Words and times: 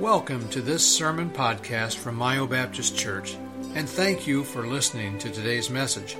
Welcome 0.00 0.48
to 0.50 0.62
this 0.62 0.86
sermon 0.86 1.28
podcast 1.28 1.96
from 1.96 2.14
Mayo 2.14 2.46
Baptist 2.46 2.96
Church, 2.96 3.34
and 3.74 3.88
thank 3.88 4.28
you 4.28 4.44
for 4.44 4.64
listening 4.64 5.18
to 5.18 5.28
today's 5.28 5.70
message. 5.70 6.16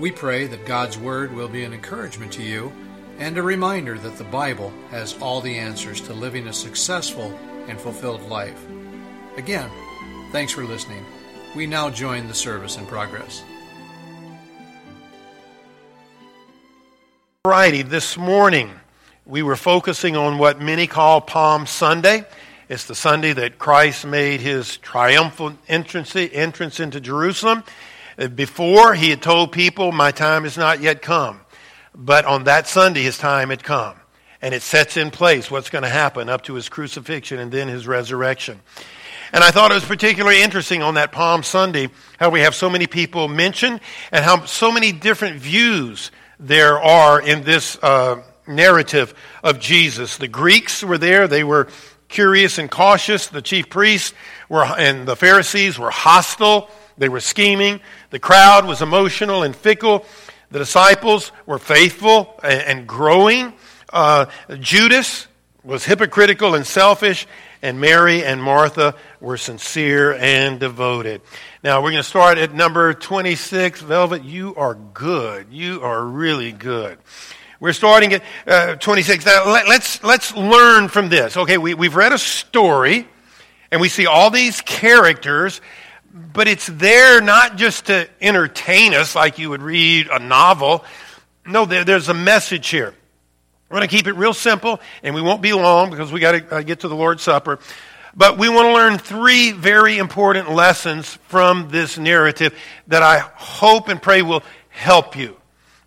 We 0.00 0.10
pray 0.10 0.48
that 0.48 0.66
God's 0.66 0.98
Word 0.98 1.32
will 1.32 1.46
be 1.46 1.62
an 1.62 1.72
encouragement 1.72 2.32
to 2.32 2.42
you 2.42 2.72
and 3.20 3.38
a 3.38 3.42
reminder 3.42 3.96
that 3.98 4.18
the 4.18 4.24
Bible 4.24 4.72
has 4.90 5.16
all 5.20 5.40
the 5.40 5.56
answers 5.56 6.00
to 6.00 6.12
living 6.12 6.48
a 6.48 6.52
successful 6.52 7.32
and 7.68 7.80
fulfilled 7.80 8.22
life. 8.22 8.60
Again, 9.36 9.70
thanks 10.32 10.52
for 10.52 10.64
listening. 10.64 11.04
We 11.54 11.68
now 11.68 11.90
join 11.90 12.26
the 12.26 12.34
service 12.34 12.78
in 12.78 12.86
progress. 12.86 13.44
Righty, 17.44 17.82
this 17.82 18.16
morning 18.16 18.72
we 19.24 19.44
were 19.44 19.54
focusing 19.54 20.16
on 20.16 20.38
what 20.38 20.60
many 20.60 20.88
call 20.88 21.20
Palm 21.20 21.64
Sunday. 21.64 22.24
It's 22.68 22.84
the 22.84 22.94
Sunday 22.94 23.32
that 23.32 23.58
Christ 23.58 24.04
made 24.04 24.42
his 24.42 24.76
triumphal 24.76 25.54
entrance, 25.68 26.14
entrance 26.14 26.80
into 26.80 27.00
Jerusalem. 27.00 27.64
Uh, 28.18 28.28
before, 28.28 28.94
he 28.94 29.08
had 29.08 29.22
told 29.22 29.52
people, 29.52 29.90
My 29.90 30.10
time 30.10 30.44
is 30.44 30.58
not 30.58 30.82
yet 30.82 31.00
come. 31.00 31.40
But 31.94 32.26
on 32.26 32.44
that 32.44 32.66
Sunday, 32.66 33.00
his 33.02 33.16
time 33.16 33.48
had 33.48 33.64
come. 33.64 33.96
And 34.42 34.54
it 34.54 34.60
sets 34.60 34.98
in 34.98 35.10
place 35.10 35.50
what's 35.50 35.70
going 35.70 35.84
to 35.84 35.88
happen 35.88 36.28
up 36.28 36.42
to 36.42 36.54
his 36.54 36.68
crucifixion 36.68 37.38
and 37.38 37.50
then 37.50 37.68
his 37.68 37.86
resurrection. 37.86 38.60
And 39.32 39.42
I 39.42 39.50
thought 39.50 39.70
it 39.70 39.74
was 39.74 39.86
particularly 39.86 40.42
interesting 40.42 40.82
on 40.82 40.94
that 40.94 41.10
Palm 41.10 41.42
Sunday 41.42 41.88
how 42.18 42.28
we 42.28 42.40
have 42.40 42.54
so 42.54 42.68
many 42.68 42.86
people 42.86 43.28
mentioned 43.28 43.80
and 44.12 44.22
how 44.22 44.44
so 44.44 44.70
many 44.70 44.92
different 44.92 45.40
views 45.40 46.10
there 46.38 46.78
are 46.78 47.18
in 47.18 47.44
this 47.44 47.78
uh, 47.82 48.22
narrative 48.46 49.14
of 49.42 49.58
Jesus. 49.58 50.18
The 50.18 50.28
Greeks 50.28 50.84
were 50.84 50.98
there, 50.98 51.28
they 51.28 51.44
were 51.44 51.68
curious 52.08 52.58
and 52.58 52.70
cautious. 52.70 53.28
The 53.28 53.42
chief 53.42 53.70
priests 53.70 54.14
were, 54.48 54.64
and 54.64 55.06
the 55.06 55.16
Pharisees 55.16 55.78
were 55.78 55.90
hostile, 55.90 56.70
they 56.98 57.08
were 57.08 57.20
scheming. 57.20 57.80
The 58.10 58.18
crowd 58.18 58.66
was 58.66 58.82
emotional 58.82 59.42
and 59.42 59.54
fickle. 59.54 60.04
The 60.50 60.58
disciples 60.58 61.30
were 61.46 61.58
faithful 61.58 62.38
and, 62.42 62.86
growing. 62.86 63.52
Uh, 63.92 64.26
Judas 64.58 65.26
was 65.62 65.84
hypocritical 65.84 66.54
and 66.54 66.66
selfish, 66.66 67.26
and 67.62 67.80
Mary 67.80 68.24
and 68.24 68.42
Martha 68.42 68.94
were 69.20 69.36
sincere 69.36 70.14
and 70.14 70.58
devoted. 70.58 71.20
Now 71.62 71.82
we're 71.82 71.90
going 71.90 72.02
to 72.02 72.08
start 72.08 72.38
at 72.38 72.54
number 72.54 72.94
26. 72.94 73.82
Velvet, 73.82 74.24
you 74.24 74.54
are 74.56 74.74
good. 74.74 75.48
You 75.50 75.82
are 75.82 76.04
really 76.04 76.52
good. 76.52 76.98
We're 77.60 77.72
starting 77.72 78.12
at 78.12 78.22
uh, 78.46 78.76
26. 78.76 79.26
Now 79.26 79.50
let, 79.50 79.64
us 79.64 79.68
let's, 79.68 80.04
let's 80.04 80.36
learn 80.36 80.88
from 80.88 81.08
this. 81.08 81.36
Okay, 81.36 81.58
we, 81.58 81.74
we've 81.74 81.96
read 81.96 82.12
a 82.12 82.18
story, 82.18 83.08
and 83.72 83.80
we 83.80 83.88
see 83.88 84.06
all 84.06 84.30
these 84.30 84.60
characters, 84.60 85.60
but 86.14 86.46
it's 86.46 86.66
there 86.66 87.20
not 87.20 87.56
just 87.56 87.86
to 87.86 88.08
entertain 88.20 88.94
us 88.94 89.16
like 89.16 89.40
you 89.40 89.50
would 89.50 89.62
read 89.62 90.06
a 90.06 90.20
novel. 90.20 90.84
No, 91.44 91.64
there, 91.64 91.84
there's 91.84 92.08
a 92.08 92.14
message 92.14 92.68
here. 92.68 92.94
We're 93.68 93.78
going 93.78 93.88
to 93.88 93.96
keep 93.96 94.06
it 94.06 94.14
real 94.14 94.34
simple, 94.34 94.80
and 95.02 95.12
we 95.12 95.20
won't 95.20 95.42
be 95.42 95.52
long 95.52 95.90
because 95.90 96.12
we 96.12 96.20
got 96.20 96.32
to 96.32 96.54
uh, 96.54 96.62
get 96.62 96.80
to 96.80 96.88
the 96.88 96.94
Lord's 96.94 97.24
Supper. 97.24 97.58
But 98.14 98.38
we 98.38 98.48
want 98.48 98.66
to 98.66 98.72
learn 98.72 98.98
three 98.98 99.50
very 99.50 99.98
important 99.98 100.52
lessons 100.52 101.18
from 101.26 101.70
this 101.70 101.98
narrative 101.98 102.56
that 102.86 103.02
I 103.02 103.18
hope 103.18 103.88
and 103.88 104.00
pray 104.00 104.22
will 104.22 104.44
help 104.68 105.16
you. 105.16 105.37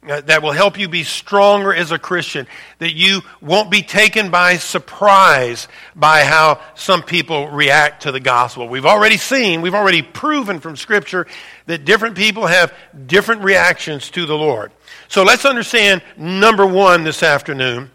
Uh, 0.07 0.19
that 0.21 0.41
will 0.41 0.51
help 0.51 0.79
you 0.79 0.89
be 0.89 1.03
stronger 1.03 1.71
as 1.71 1.91
a 1.91 1.99
Christian, 1.99 2.47
that 2.79 2.95
you 2.95 3.21
won't 3.39 3.69
be 3.69 3.83
taken 3.83 4.31
by 4.31 4.57
surprise 4.57 5.67
by 5.95 6.23
how 6.23 6.59
some 6.73 7.03
people 7.03 7.49
react 7.49 8.01
to 8.01 8.11
the 8.11 8.19
gospel. 8.19 8.67
We've 8.67 8.87
already 8.87 9.17
seen, 9.17 9.61
we've 9.61 9.75
already 9.75 10.01
proven 10.01 10.59
from 10.59 10.75
Scripture 10.75 11.27
that 11.67 11.85
different 11.85 12.15
people 12.15 12.47
have 12.47 12.73
different 13.05 13.43
reactions 13.43 14.09
to 14.11 14.25
the 14.25 14.35
Lord. 14.35 14.71
So 15.07 15.21
let's 15.21 15.45
understand 15.45 16.01
number 16.17 16.65
one 16.65 17.03
this 17.03 17.21
afternoon 17.21 17.91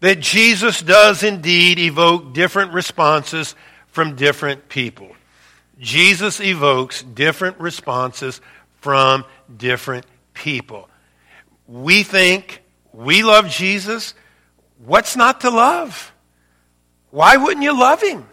that 0.00 0.18
Jesus 0.18 0.82
does 0.82 1.22
indeed 1.22 1.78
evoke 1.78 2.34
different 2.34 2.72
responses 2.72 3.54
from 3.92 4.16
different 4.16 4.68
people. 4.68 5.14
Jesus 5.78 6.40
evokes 6.40 7.04
different 7.04 7.60
responses 7.60 8.40
from 8.80 9.24
different 9.56 10.06
people 10.34 10.89
we 11.70 12.02
think 12.02 12.62
we 12.92 13.22
love 13.22 13.48
Jesus. 13.48 14.14
What's 14.84 15.14
not 15.14 15.42
to 15.42 15.50
love? 15.50 16.12
Why 17.10 17.36
wouldn't 17.36 17.62
you 17.62 17.78
love 17.78 18.02
him? 18.02 18.26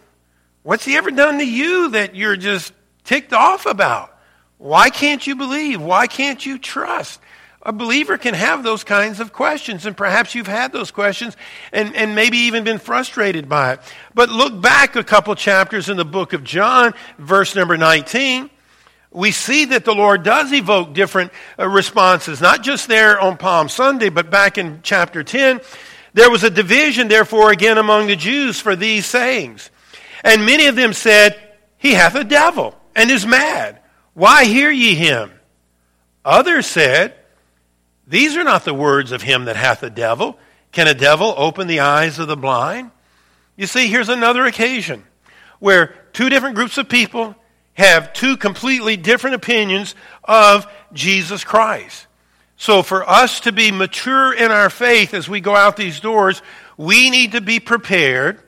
What's 0.64 0.84
he 0.84 0.96
ever 0.96 1.10
done 1.12 1.38
to 1.38 1.46
you 1.46 1.90
that 1.90 2.16
you're 2.16 2.36
just 2.36 2.72
ticked 3.04 3.32
off 3.32 3.64
about? 3.64 4.14
Why 4.58 4.90
can't 4.90 5.24
you 5.24 5.36
believe? 5.36 5.80
Why 5.80 6.08
can't 6.08 6.44
you 6.44 6.58
trust? 6.58 7.20
A 7.62 7.72
believer 7.72 8.18
can 8.18 8.34
have 8.34 8.64
those 8.64 8.82
kinds 8.82 9.20
of 9.20 9.32
questions, 9.32 9.86
and 9.86 9.96
perhaps 9.96 10.34
you've 10.34 10.46
had 10.48 10.72
those 10.72 10.90
questions 10.90 11.36
and, 11.72 11.94
and 11.94 12.14
maybe 12.14 12.38
even 12.38 12.64
been 12.64 12.78
frustrated 12.78 13.48
by 13.48 13.74
it. 13.74 13.80
But 14.14 14.30
look 14.30 14.60
back 14.60 14.96
a 14.96 15.04
couple 15.04 15.34
chapters 15.36 15.88
in 15.88 15.96
the 15.96 16.04
book 16.04 16.32
of 16.32 16.42
John, 16.42 16.92
verse 17.18 17.54
number 17.54 17.76
19 17.76 18.50
we 19.10 19.30
see 19.30 19.66
that 19.66 19.84
the 19.84 19.94
Lord 19.94 20.22
does 20.22 20.52
evoke 20.52 20.92
different 20.92 21.32
uh, 21.58 21.68
responses, 21.68 22.40
not 22.40 22.62
just 22.62 22.88
there 22.88 23.18
on 23.18 23.36
Palm 23.36 23.68
Sunday, 23.68 24.10
but 24.10 24.30
back 24.30 24.58
in 24.58 24.80
chapter 24.82 25.22
10. 25.22 25.60
There 26.12 26.30
was 26.30 26.44
a 26.44 26.50
division, 26.50 27.08
therefore, 27.08 27.50
again 27.50 27.78
among 27.78 28.06
the 28.06 28.16
Jews 28.16 28.60
for 28.60 28.76
these 28.76 29.06
sayings. 29.06 29.70
And 30.24 30.44
many 30.44 30.66
of 30.66 30.76
them 30.76 30.92
said, 30.92 31.38
He 31.78 31.92
hath 31.92 32.14
a 32.14 32.24
devil 32.24 32.74
and 32.94 33.10
is 33.10 33.26
mad. 33.26 33.80
Why 34.14 34.44
hear 34.44 34.70
ye 34.70 34.94
him? 34.94 35.30
Others 36.24 36.66
said, 36.66 37.14
These 38.06 38.36
are 38.36 38.44
not 38.44 38.64
the 38.64 38.74
words 38.74 39.12
of 39.12 39.22
him 39.22 39.46
that 39.46 39.56
hath 39.56 39.82
a 39.82 39.90
devil. 39.90 40.38
Can 40.72 40.86
a 40.86 40.94
devil 40.94 41.34
open 41.36 41.66
the 41.66 41.80
eyes 41.80 42.18
of 42.18 42.28
the 42.28 42.36
blind? 42.36 42.90
You 43.56 43.66
see, 43.66 43.88
here's 43.88 44.08
another 44.08 44.44
occasion 44.44 45.04
where 45.60 45.94
two 46.12 46.28
different 46.28 46.56
groups 46.56 46.78
of 46.78 46.88
people 46.88 47.34
have 47.78 48.12
two 48.12 48.36
completely 48.36 48.96
different 48.96 49.36
opinions 49.36 49.94
of 50.24 50.66
Jesus 50.92 51.44
Christ. 51.44 52.06
So, 52.56 52.82
for 52.82 53.08
us 53.08 53.40
to 53.40 53.52
be 53.52 53.70
mature 53.70 54.34
in 54.34 54.50
our 54.50 54.68
faith 54.68 55.14
as 55.14 55.28
we 55.28 55.40
go 55.40 55.54
out 55.54 55.76
these 55.76 56.00
doors, 56.00 56.42
we 56.76 57.08
need 57.08 57.32
to 57.32 57.40
be 57.40 57.60
prepared 57.60 58.40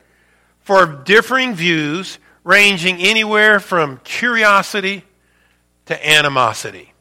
for 0.62 0.84
differing 0.84 1.54
views 1.54 2.18
ranging 2.42 2.96
anywhere 2.96 3.60
from 3.60 3.98
curiosity 4.02 5.04
to 5.86 6.08
animosity. 6.08 6.92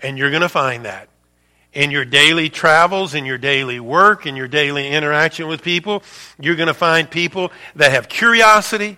And 0.00 0.16
you're 0.16 0.30
going 0.30 0.42
to 0.42 0.48
find 0.48 0.86
that 0.86 1.10
in 1.74 1.90
your 1.90 2.04
daily 2.04 2.48
travels, 2.48 3.14
in 3.14 3.26
your 3.26 3.38
daily 3.38 3.78
work, 3.80 4.26
in 4.26 4.36
your 4.36 4.48
daily 4.48 4.88
interaction 4.88 5.48
with 5.48 5.62
people. 5.62 6.02
You're 6.40 6.56
going 6.56 6.68
to 6.68 6.74
find 6.74 7.10
people 7.10 7.52
that 7.76 7.92
have 7.92 8.08
curiosity 8.08 8.96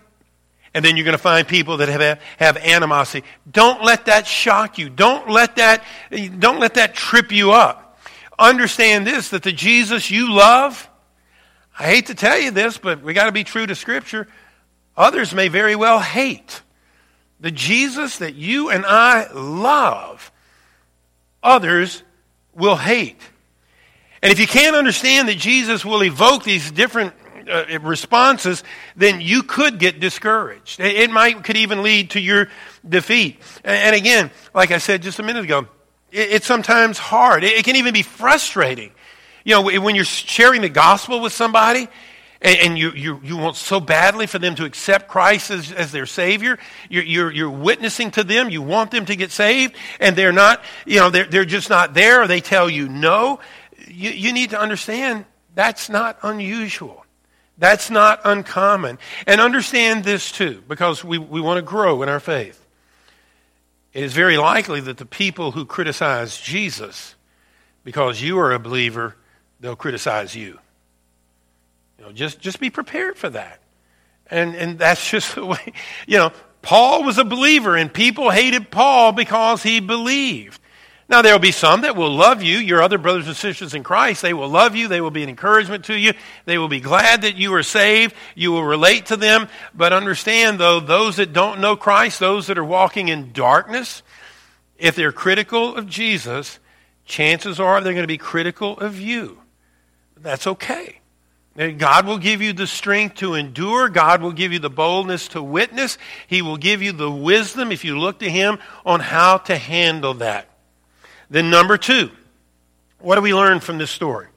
and 0.75 0.85
then 0.85 0.97
you're 0.97 1.05
going 1.05 1.17
to 1.17 1.23
find 1.23 1.47
people 1.47 1.77
that 1.79 1.89
have, 1.89 2.21
have 2.39 2.57
animosity. 2.57 3.27
Don't 3.51 3.83
let 3.83 4.07
that 4.07 4.27
shock 4.27 4.77
you. 4.77 4.91
Don't 4.91 5.31
let 5.31 5.57
that, 5.57 5.85
don't 6.11 6.59
let 6.59 6.75
that 6.75 6.95
trip 6.95 7.31
you 7.31 7.53
up. 7.53 7.99
Understand 8.37 9.07
this, 9.07 9.29
that 9.29 9.45
the 9.45 9.53
Jesus 9.53 10.11
you 10.11 10.33
love, 10.33 10.91
I 11.79 11.85
hate 11.85 12.07
to 12.07 12.15
tell 12.15 12.39
you 12.39 12.51
this, 12.51 12.77
but 12.77 13.03
we 13.03 13.15
got 13.15 13.27
to 13.27 13.33
be 13.33 13.45
true 13.45 13.67
to 13.67 13.75
Scripture. 13.75 14.27
Others 14.97 15.33
may 15.33 15.49
very 15.49 15.77
well 15.77 16.01
hate. 16.01 16.63
The 17.41 17.53
Jesus 17.53 18.19
that 18.19 18.35
you 18.35 18.71
and 18.71 18.85
I 18.85 19.31
love, 19.33 20.33
others 21.43 22.03
will 22.55 22.77
hate. 22.77 23.21
And 24.23 24.33
if 24.33 24.41
you 24.41 24.47
can't 24.47 24.75
understand 24.75 25.29
that 25.29 25.37
Jesus 25.37 25.85
will 25.85 26.03
evoke 26.03 26.45
these 26.45 26.71
different 26.71 27.13
uh, 27.49 27.79
responses, 27.81 28.63
then 28.97 29.21
you 29.21 29.43
could 29.43 29.79
get 29.79 30.01
discouraged. 30.01 30.81
It 30.81 31.11
might 31.11 31.45
could 31.45 31.57
even 31.57 31.83
lead 31.83 32.11
to 32.11 32.21
your 32.21 32.49
defeat. 32.89 33.41
And 33.65 33.95
again, 33.95 34.31
like 34.55 34.71
I 34.71 34.79
said 34.79 35.03
just 35.03 35.19
a 35.19 35.23
minute 35.23 35.45
ago, 35.45 35.67
it's 36.11 36.47
sometimes 36.47 36.99
hard. 36.99 37.43
It 37.45 37.65
can 37.65 37.77
even 37.77 37.93
be 37.93 38.03
frustrating. 38.03 38.93
You 39.45 39.55
know, 39.55 39.81
when 39.81 39.95
you're 39.95 40.05
sharing 40.05 40.63
the 40.63 40.69
gospel 40.69 41.21
with 41.21 41.33
somebody 41.33 41.89
and, 42.41 42.79
you, 42.79 42.93
you, 42.93 43.21
you 43.23 43.37
want 43.37 43.57
so 43.57 43.81
badly 43.81 44.27
for 44.27 44.39
them 44.39 44.55
to 44.57 44.65
accept 44.65 45.09
Christ 45.09 45.51
as, 45.51 45.73
as 45.73 45.93
their 45.93 46.07
Savior, 46.07 46.59
you're, 46.89 47.03
you're, 47.03 47.33
you're, 47.33 47.51
witnessing 47.51 48.11
to 48.13 48.25
them, 48.25 48.51
you 48.51 48.63
want 48.63 48.91
them 48.91 49.07
to 49.07 49.17
get 49.17 49.31
saved, 49.31 49.75
and 49.99 50.15
they're 50.15 50.33
not, 50.33 50.63
you 50.87 51.01
know, 51.01 51.11
they're, 51.11 51.25
they're 51.25 51.45
just 51.45 51.71
not 51.71 51.95
there, 51.95 52.23
or 52.23 52.27
they 52.27 52.41
tell 52.41 52.69
you 52.69 52.89
no. 52.89 53.41
You, 53.89 54.11
you 54.11 54.33
need 54.33 54.51
to 54.51 54.61
understand 54.61 55.25
that's 55.55 55.89
not 55.89 56.19
unusual. 56.23 57.04
That's 57.57 57.91
not 57.91 58.21
uncommon. 58.25 58.99
And 59.27 59.41
understand 59.41 60.05
this 60.05 60.33
too, 60.33 60.63
because 60.69 61.05
we, 61.05 61.19
we 61.19 61.41
want 61.41 61.59
to 61.59 61.63
grow 61.63 62.03
in 62.03 62.09
our 62.09 62.21
faith. 62.21 62.61
It 63.93 64.03
is 64.03 64.13
very 64.13 64.37
likely 64.37 64.81
that 64.81 64.97
the 64.97 65.07
people 65.07 65.53
who 65.53 65.65
criticize 65.65 66.41
Jesus, 66.41 67.15
because 67.85 68.21
you 68.21 68.39
are 68.41 68.53
a 68.53 68.59
believer, 68.59 69.15
they'll 69.61 69.77
criticize 69.77 70.35
you. 70.35 70.59
You 71.99 72.07
know, 72.07 72.13
just, 72.13 72.41
just 72.41 72.59
be 72.59 72.71
prepared 72.71 73.17
for 73.17 73.31
that. 73.31 73.61
And, 74.29 74.57
and 74.57 74.79
that's 74.79 75.09
just 75.11 75.37
the 75.37 75.47
way, 75.47 75.73
you 76.09 76.19
know, 76.19 76.33
Paul 76.61 77.05
was 77.05 77.19
a 77.19 77.25
believer 77.25 77.77
and 77.77 77.93
people 77.93 78.31
hated 78.31 78.71
Paul 78.71 79.13
because 79.13 79.63
he 79.63 79.81
believed. 79.81 80.61
Now, 81.07 81.21
there 81.21 81.35
will 81.35 81.39
be 81.39 81.53
some 81.53 81.83
that 81.83 81.97
will 81.97 82.15
love 82.15 82.43
you, 82.43 82.57
your 82.57 82.81
other 82.81 82.97
brothers 82.97 83.27
and 83.27 83.37
sisters 83.37 83.75
in 83.75 83.83
Christ. 83.83 84.23
They 84.23 84.33
will 84.33 84.49
love 84.49 84.75
you. 84.75 84.89
They 84.89 85.03
will 85.03 85.11
be 85.11 85.23
an 85.23 85.29
encouragement 85.29 85.85
to 85.87 85.95
you. 85.95 86.15
They 86.47 86.57
will 86.57 86.69
be 86.69 86.81
glad 86.81 87.23
that 87.23 87.37
you 87.37 87.53
are 87.55 87.63
saved. 87.63 88.15
You 88.35 88.53
will 88.53 88.65
relate 88.65 89.07
to 89.07 89.17
them. 89.17 89.49
But 89.75 89.93
understand, 89.93 90.59
though, 90.59 90.81
those 90.81 91.17
that 91.17 91.35
don't 91.35 91.61
know 91.61 91.77
Christ, 91.77 92.21
those 92.21 92.47
that 92.47 92.57
are 92.57 92.65
walking 92.65 93.09
in 93.09 93.33
darkness, 93.33 94.03
if 94.79 94.97
they're 94.97 95.13
critical 95.13 95.77
of 95.77 95.87
Jesus, 95.87 96.59
chances 97.05 97.61
are 97.61 97.83
they're 97.83 97.93
going 97.93 98.03
to 98.03 98.09
be 98.09 98.19
critical 98.19 98.79
of 98.79 98.99
you. 98.99 99.39
That's 100.17 100.47
okay. 100.47 101.01
God 101.57 102.07
will 102.07 102.19
give 102.19 102.41
you 102.43 102.53
the 102.53 102.67
strength 102.67 103.17
to 103.17 103.35
endure. 103.35 103.89
God 103.89 104.23
will 104.23 104.33
give 104.33 104.53
you 104.53 104.59
the 104.59 104.71
boldness 104.71 105.29
to 105.29 105.43
witness. 105.43 105.99
He 106.27 106.43
will 106.43 106.57
give 106.57 106.83
you 106.83 106.93
the 106.93 107.11
wisdom, 107.11 107.71
if 107.71 107.85
you 107.85 107.99
look 107.99 108.21
to 108.21 108.31
Him, 108.31 108.59
on 108.85 109.01
how 109.01 109.37
to 109.37 109.57
handle 109.57 110.15
that. 110.15 110.49
Then, 111.35 111.51
number 111.51 111.77
two, 111.77 112.13
what 113.01 113.17
do 113.17 113.21
we 113.21 113.35
learn 113.35 113.59
from 113.59 113.77
this 113.77 113.91
story? 113.91 114.29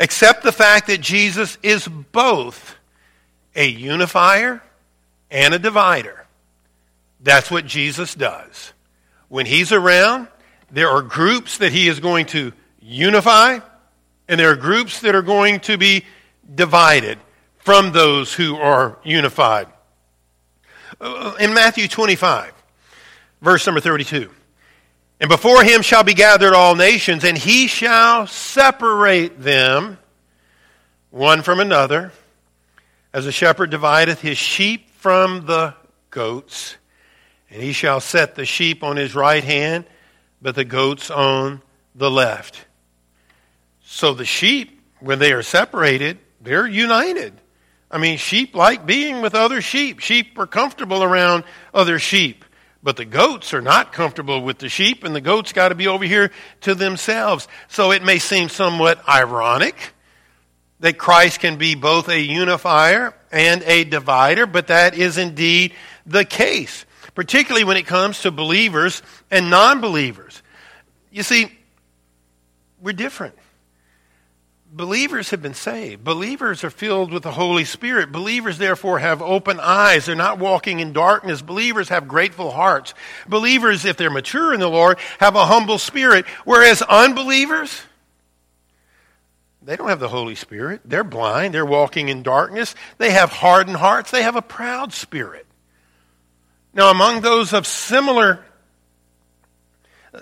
Accept 0.00 0.42
the 0.42 0.50
fact 0.50 0.88
that 0.88 1.00
Jesus 1.00 1.56
is 1.62 1.86
both 1.86 2.74
a 3.54 3.68
unifier 3.68 4.60
and 5.30 5.54
a 5.54 5.60
divider. 5.60 6.26
That's 7.20 7.52
what 7.52 7.66
Jesus 7.66 8.16
does. 8.16 8.72
When 9.28 9.46
He's 9.46 9.70
around, 9.70 10.26
there 10.72 10.90
are 10.90 11.02
groups 11.02 11.58
that 11.58 11.70
He 11.70 11.86
is 11.86 12.00
going 12.00 12.26
to 12.26 12.52
unify, 12.82 13.60
and 14.26 14.40
there 14.40 14.50
are 14.50 14.56
groups 14.56 15.02
that 15.02 15.14
are 15.14 15.22
going 15.22 15.60
to 15.60 15.78
be 15.78 16.04
divided 16.52 17.20
from 17.58 17.92
those 17.92 18.34
who 18.34 18.56
are 18.56 18.98
unified. 19.04 19.68
Uh, 21.00 21.36
in 21.38 21.54
Matthew 21.54 21.86
25, 21.86 22.52
verse 23.40 23.64
number 23.64 23.80
32. 23.80 24.30
And 25.20 25.28
before 25.28 25.64
him 25.64 25.82
shall 25.82 26.04
be 26.04 26.14
gathered 26.14 26.54
all 26.54 26.76
nations, 26.76 27.24
and 27.24 27.36
he 27.36 27.66
shall 27.66 28.26
separate 28.26 29.40
them 29.42 29.98
one 31.10 31.42
from 31.42 31.58
another, 31.58 32.12
as 33.12 33.26
a 33.26 33.32
shepherd 33.32 33.70
divideth 33.70 34.20
his 34.20 34.38
sheep 34.38 34.90
from 34.90 35.46
the 35.46 35.74
goats. 36.10 36.76
And 37.50 37.62
he 37.62 37.72
shall 37.72 38.00
set 38.00 38.34
the 38.34 38.44
sheep 38.44 38.84
on 38.84 38.96
his 38.96 39.14
right 39.14 39.42
hand, 39.42 39.86
but 40.40 40.54
the 40.54 40.64
goats 40.64 41.10
on 41.10 41.62
the 41.94 42.10
left. 42.10 42.64
So 43.82 44.14
the 44.14 44.24
sheep, 44.24 44.80
when 45.00 45.18
they 45.18 45.32
are 45.32 45.42
separated, 45.42 46.18
they're 46.40 46.66
united. 46.66 47.32
I 47.90 47.98
mean, 47.98 48.18
sheep 48.18 48.54
like 48.54 48.86
being 48.86 49.22
with 49.22 49.34
other 49.34 49.62
sheep. 49.62 50.00
Sheep 50.00 50.38
are 50.38 50.46
comfortable 50.46 51.02
around 51.02 51.44
other 51.72 51.98
sheep. 51.98 52.44
But 52.82 52.96
the 52.96 53.04
goats 53.04 53.52
are 53.54 53.60
not 53.60 53.92
comfortable 53.92 54.42
with 54.42 54.58
the 54.58 54.68
sheep, 54.68 55.02
and 55.02 55.14
the 55.14 55.20
goats 55.20 55.52
got 55.52 55.70
to 55.70 55.74
be 55.74 55.88
over 55.88 56.04
here 56.04 56.30
to 56.62 56.74
themselves. 56.74 57.48
So 57.68 57.90
it 57.90 58.04
may 58.04 58.18
seem 58.18 58.48
somewhat 58.48 59.06
ironic 59.08 59.94
that 60.80 60.96
Christ 60.96 61.40
can 61.40 61.56
be 61.56 61.74
both 61.74 62.08
a 62.08 62.20
unifier 62.20 63.14
and 63.32 63.62
a 63.64 63.84
divider, 63.84 64.46
but 64.46 64.68
that 64.68 64.94
is 64.94 65.18
indeed 65.18 65.74
the 66.06 66.24
case, 66.24 66.86
particularly 67.14 67.64
when 67.64 67.76
it 67.76 67.86
comes 67.86 68.22
to 68.22 68.30
believers 68.30 69.02
and 69.30 69.50
non 69.50 69.80
believers. 69.80 70.42
You 71.10 71.24
see, 71.24 71.50
we're 72.80 72.92
different. 72.92 73.34
Believers 74.70 75.30
have 75.30 75.40
been 75.40 75.54
saved. 75.54 76.04
Believers 76.04 76.62
are 76.62 76.70
filled 76.70 77.10
with 77.10 77.22
the 77.22 77.32
Holy 77.32 77.64
Spirit. 77.64 78.12
Believers, 78.12 78.58
therefore, 78.58 78.98
have 78.98 79.22
open 79.22 79.58
eyes. 79.60 80.04
They're 80.06 80.14
not 80.14 80.38
walking 80.38 80.80
in 80.80 80.92
darkness. 80.92 81.40
Believers 81.40 81.88
have 81.88 82.06
grateful 82.06 82.50
hearts. 82.50 82.92
Believers, 83.26 83.86
if 83.86 83.96
they're 83.96 84.10
mature 84.10 84.52
in 84.52 84.60
the 84.60 84.68
Lord, 84.68 84.98
have 85.20 85.36
a 85.36 85.46
humble 85.46 85.78
spirit. 85.78 86.26
Whereas 86.44 86.82
unbelievers, 86.82 87.80
they 89.62 89.74
don't 89.74 89.88
have 89.88 90.00
the 90.00 90.08
Holy 90.08 90.34
Spirit. 90.34 90.82
They're 90.84 91.02
blind. 91.02 91.54
They're 91.54 91.64
walking 91.64 92.10
in 92.10 92.22
darkness. 92.22 92.74
They 92.98 93.12
have 93.12 93.30
hardened 93.30 93.78
hearts. 93.78 94.10
They 94.10 94.22
have 94.22 94.36
a 94.36 94.42
proud 94.42 94.92
spirit. 94.92 95.46
Now, 96.74 96.90
among 96.90 97.22
those 97.22 97.54
of 97.54 97.66
similar 97.66 98.44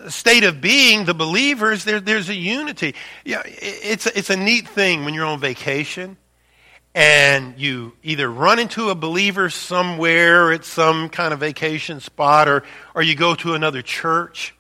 state 0.08 0.44
of 0.44 0.60
being, 0.60 1.04
the 1.04 1.14
believers, 1.14 1.84
there, 1.84 2.00
there's 2.00 2.28
a 2.28 2.34
unity. 2.34 2.94
Yeah, 3.25 3.43
it's, 3.44 4.06
it's 4.06 4.31
a 4.31 4.37
neat 4.37 4.69
thing 4.69 5.04
when 5.04 5.14
you're 5.14 5.26
on 5.26 5.40
vacation 5.40 6.16
and 6.94 7.58
you 7.58 7.93
either 8.02 8.31
run 8.31 8.58
into 8.58 8.88
a 8.88 8.94
believer 8.94 9.50
somewhere 9.50 10.50
at 10.52 10.64
some 10.64 11.10
kind 11.10 11.34
of 11.34 11.40
vacation 11.40 12.00
spot 12.00 12.48
or, 12.48 12.62
or 12.94 13.02
you 13.02 13.14
go 13.14 13.34
to 13.34 13.52
another 13.52 13.82
church. 13.82 14.54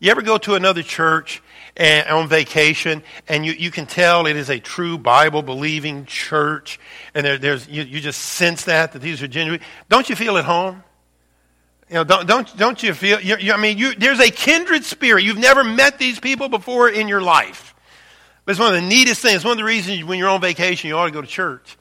You 0.00 0.10
ever 0.10 0.22
go 0.22 0.38
to 0.38 0.54
another 0.54 0.82
church 0.82 1.42
and, 1.76 2.08
on 2.08 2.28
vacation 2.28 3.02
and 3.28 3.44
you, 3.44 3.52
you 3.52 3.70
can 3.70 3.84
tell 3.84 4.26
it 4.26 4.36
is 4.36 4.48
a 4.48 4.58
true 4.58 4.96
Bible 4.96 5.42
believing 5.42 6.06
church 6.06 6.80
and 7.14 7.26
there, 7.26 7.36
there's, 7.36 7.68
you, 7.68 7.82
you 7.82 8.00
just 8.00 8.20
sense 8.20 8.64
that, 8.64 8.92
that 8.92 9.02
these 9.02 9.22
are 9.22 9.28
genuine. 9.28 9.60
Don't 9.90 10.08
you 10.08 10.16
feel 10.16 10.38
at 10.38 10.46
home? 10.46 10.82
You 11.94 12.00
know, 12.00 12.04
don't, 12.04 12.26
don't, 12.26 12.56
don't 12.56 12.82
you 12.82 12.92
feel, 12.92 13.20
you, 13.20 13.36
you, 13.36 13.52
I 13.52 13.56
mean, 13.56 13.78
you, 13.78 13.94
there's 13.94 14.18
a 14.18 14.28
kindred 14.28 14.82
spirit. 14.82 15.22
You've 15.22 15.38
never 15.38 15.62
met 15.62 15.96
these 15.96 16.18
people 16.18 16.48
before 16.48 16.88
in 16.88 17.06
your 17.06 17.22
life. 17.22 17.72
But 18.44 18.50
it's 18.50 18.58
one 18.58 18.74
of 18.74 18.82
the 18.82 18.88
neatest 18.88 19.22
things. 19.22 19.36
It's 19.36 19.44
One 19.44 19.52
of 19.52 19.58
the 19.58 19.64
reasons 19.64 20.02
when 20.02 20.18
you're 20.18 20.28
on 20.28 20.40
vacation, 20.40 20.88
you 20.88 20.96
ought 20.96 21.06
to 21.06 21.12
go 21.12 21.20
to 21.20 21.26
church. 21.28 21.78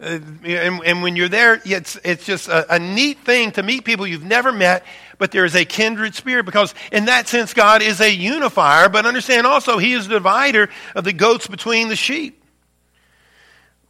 Uh, 0.00 0.20
and, 0.42 0.82
and, 0.86 1.02
when 1.02 1.16
you're 1.16 1.28
there, 1.28 1.60
it's, 1.66 1.98
it's 2.02 2.24
just 2.24 2.48
a, 2.48 2.76
a 2.76 2.78
neat 2.78 3.18
thing 3.26 3.52
to 3.52 3.62
meet 3.62 3.84
people 3.84 4.06
you've 4.06 4.24
never 4.24 4.52
met, 4.52 4.86
but 5.18 5.32
there 5.32 5.44
is 5.44 5.54
a 5.54 5.66
kindred 5.66 6.14
spirit 6.14 6.46
because 6.46 6.74
in 6.90 7.04
that 7.04 7.28
sense, 7.28 7.52
God 7.52 7.82
is 7.82 8.00
a 8.00 8.10
unifier, 8.10 8.88
but 8.88 9.04
understand 9.04 9.46
also 9.46 9.76
He 9.76 9.92
is 9.92 10.08
the 10.08 10.14
divider 10.14 10.70
of 10.94 11.04
the 11.04 11.12
goats 11.12 11.46
between 11.46 11.88
the 11.88 11.96
sheep. 11.96 12.42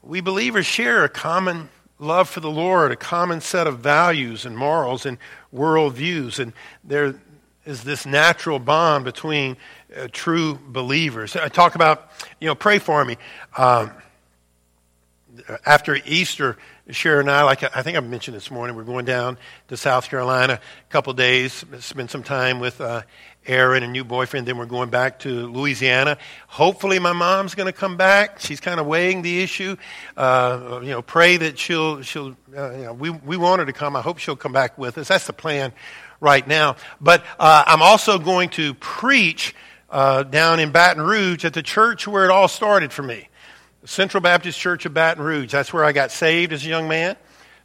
We 0.03 0.23
believers 0.23 0.67
share 0.67 1.05
a 1.05 1.09
common 1.09 1.69
love 2.01 2.29
for 2.29 2.41
the 2.41 2.51
Lord, 2.51 2.91
a 2.91 2.97
common 2.97 3.41
set 3.41 3.69
of 3.69 3.79
values 3.79 4.45
and 4.45 4.59
morals 4.59 5.07
and 5.07 5.19
worldviews. 5.55 6.39
And 6.39 6.53
there 6.85 7.15
is 7.65 7.85
this 7.85 8.07
natural 8.07 8.59
bond 8.59 9.05
between 9.05 9.57
uh, 9.97 10.09
true 10.13 10.59
believers. 10.69 11.37
I 11.37 11.49
talk 11.49 11.75
about, 11.75 12.11
you 12.41 12.49
know, 12.49 12.55
pray 12.55 12.79
for 12.79 13.05
me. 13.05 13.17
Um, 13.57 13.93
after 15.65 15.97
Easter, 16.05 16.59
Sharon 16.91 17.29
and 17.29 17.31
I, 17.31 17.45
like 17.45 17.63
I 17.77 17.83
think 17.83 17.97
I 17.97 18.01
mentioned 18.01 18.37
this 18.37 18.51
morning, 18.51 18.75
we're 18.75 18.83
going 18.83 19.05
down 19.05 19.39
to 19.69 19.77
South 19.77 20.09
Carolina 20.09 20.55
a 20.55 20.93
couple 20.93 21.13
days, 21.13 21.65
spend 21.79 22.11
some 22.11 22.25
time 22.25 22.59
with 22.59 22.81
uh, 22.81 23.03
Aaron, 23.47 23.85
a 23.85 23.87
new 23.87 24.03
boyfriend. 24.03 24.49
Then 24.49 24.59
we're 24.59 24.67
going 24.67 24.91
back 24.91 25.21
to 25.21 25.47
Louisiana. 25.47 26.19
Hopefully, 26.49 26.99
my 26.99 27.13
mom's 27.13 27.55
going 27.55 27.67
to 27.67 27.73
come 27.73 27.97
back. 27.97 28.41
She's 28.41 28.59
kind 28.59 28.81
of 28.81 28.87
weighing 28.87 29.23
the 29.23 29.43
issue. 29.43 29.77
Uh, 30.17 30.81
you 30.83 30.91
know, 30.91 31.03
pray 31.03 31.37
that 31.37 31.59
she'll 31.59 32.03
she'll. 32.03 32.37
Uh, 32.57 32.71
you 32.73 32.85
know, 32.85 32.93
we 32.93 33.11
we 33.11 33.37
want 33.37 33.61
her 33.61 33.67
to 33.67 33.73
come. 33.73 33.95
I 33.95 34.01
hope 34.01 34.19
she'll 34.19 34.37
come 34.37 34.53
back 34.53 34.77
with 34.77 34.99
us. 34.99 35.09
That's 35.09 35.27
the 35.27 35.33
plan 35.33 35.73
right 36.21 36.47
now. 36.47 36.77
But 37.01 37.25
uh, 37.39 37.65
I'm 37.67 37.83
also 37.83 38.19
going 38.19 38.49
to 38.51 38.75
preach 38.75 39.55
uh, 39.89 40.23
down 40.25 40.59
in 40.59 40.73
Baton 40.73 41.03
Rouge 41.03 41.45
at 41.45 41.53
the 41.53 41.63
church 41.63 42.09
where 42.09 42.25
it 42.25 42.31
all 42.31 42.49
started 42.49 42.93
for 42.93 43.03
me, 43.03 43.29
Central 43.85 44.21
Baptist 44.21 44.59
Church 44.59 44.87
of 44.87 44.95
Baton 44.95 45.23
Rouge. 45.23 45.51
That's 45.51 45.73
where 45.73 45.85
I 45.85 45.93
got 45.93 46.11
saved 46.11 46.53
as 46.53 46.65
a 46.65 46.69
young 46.69 46.89
man 46.89 47.17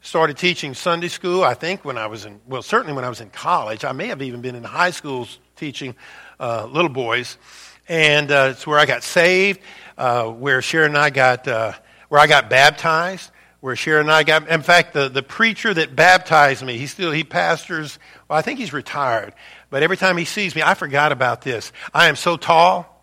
started 0.01 0.37
teaching 0.37 0.73
Sunday 0.73 1.07
school, 1.07 1.43
I 1.43 1.53
think, 1.53 1.83
when 1.83 1.97
I 1.97 2.07
was 2.07 2.25
in, 2.25 2.39
well, 2.47 2.61
certainly 2.61 2.93
when 2.93 3.03
I 3.03 3.09
was 3.09 3.21
in 3.21 3.29
college. 3.29 3.83
I 3.83 3.91
may 3.91 4.07
have 4.07 4.21
even 4.21 4.41
been 4.41 4.55
in 4.55 4.63
high 4.63 4.91
schools 4.91 5.39
teaching 5.55 5.95
uh, 6.39 6.65
little 6.65 6.89
boys. 6.89 7.37
And 7.89 8.31
uh, 8.31 8.49
it's 8.51 8.67
where 8.67 8.79
I 8.79 8.85
got 8.85 9.03
saved, 9.03 9.59
uh, 9.97 10.25
where 10.25 10.61
Sharon 10.61 10.91
and 10.91 10.97
I 10.97 11.09
got, 11.09 11.47
uh, 11.47 11.73
where 12.09 12.21
I 12.21 12.27
got 12.27 12.49
baptized, 12.49 13.31
where 13.59 13.75
Sharon 13.75 14.03
and 14.03 14.11
I 14.11 14.23
got, 14.23 14.47
in 14.49 14.61
fact, 14.61 14.93
the, 14.93 15.09
the 15.09 15.23
preacher 15.23 15.73
that 15.73 15.95
baptized 15.95 16.63
me, 16.63 16.77
he 16.77 16.87
still, 16.87 17.11
he 17.11 17.23
pastors, 17.23 17.97
well, 18.29 18.37
I 18.37 18.41
think 18.41 18.59
he's 18.59 18.73
retired. 18.73 19.33
But 19.69 19.83
every 19.83 19.97
time 19.97 20.17
he 20.17 20.25
sees 20.25 20.55
me, 20.55 20.61
I 20.61 20.73
forgot 20.73 21.11
about 21.11 21.41
this. 21.41 21.71
I 21.93 22.07
am 22.07 22.15
so 22.15 22.37
tall 22.37 22.96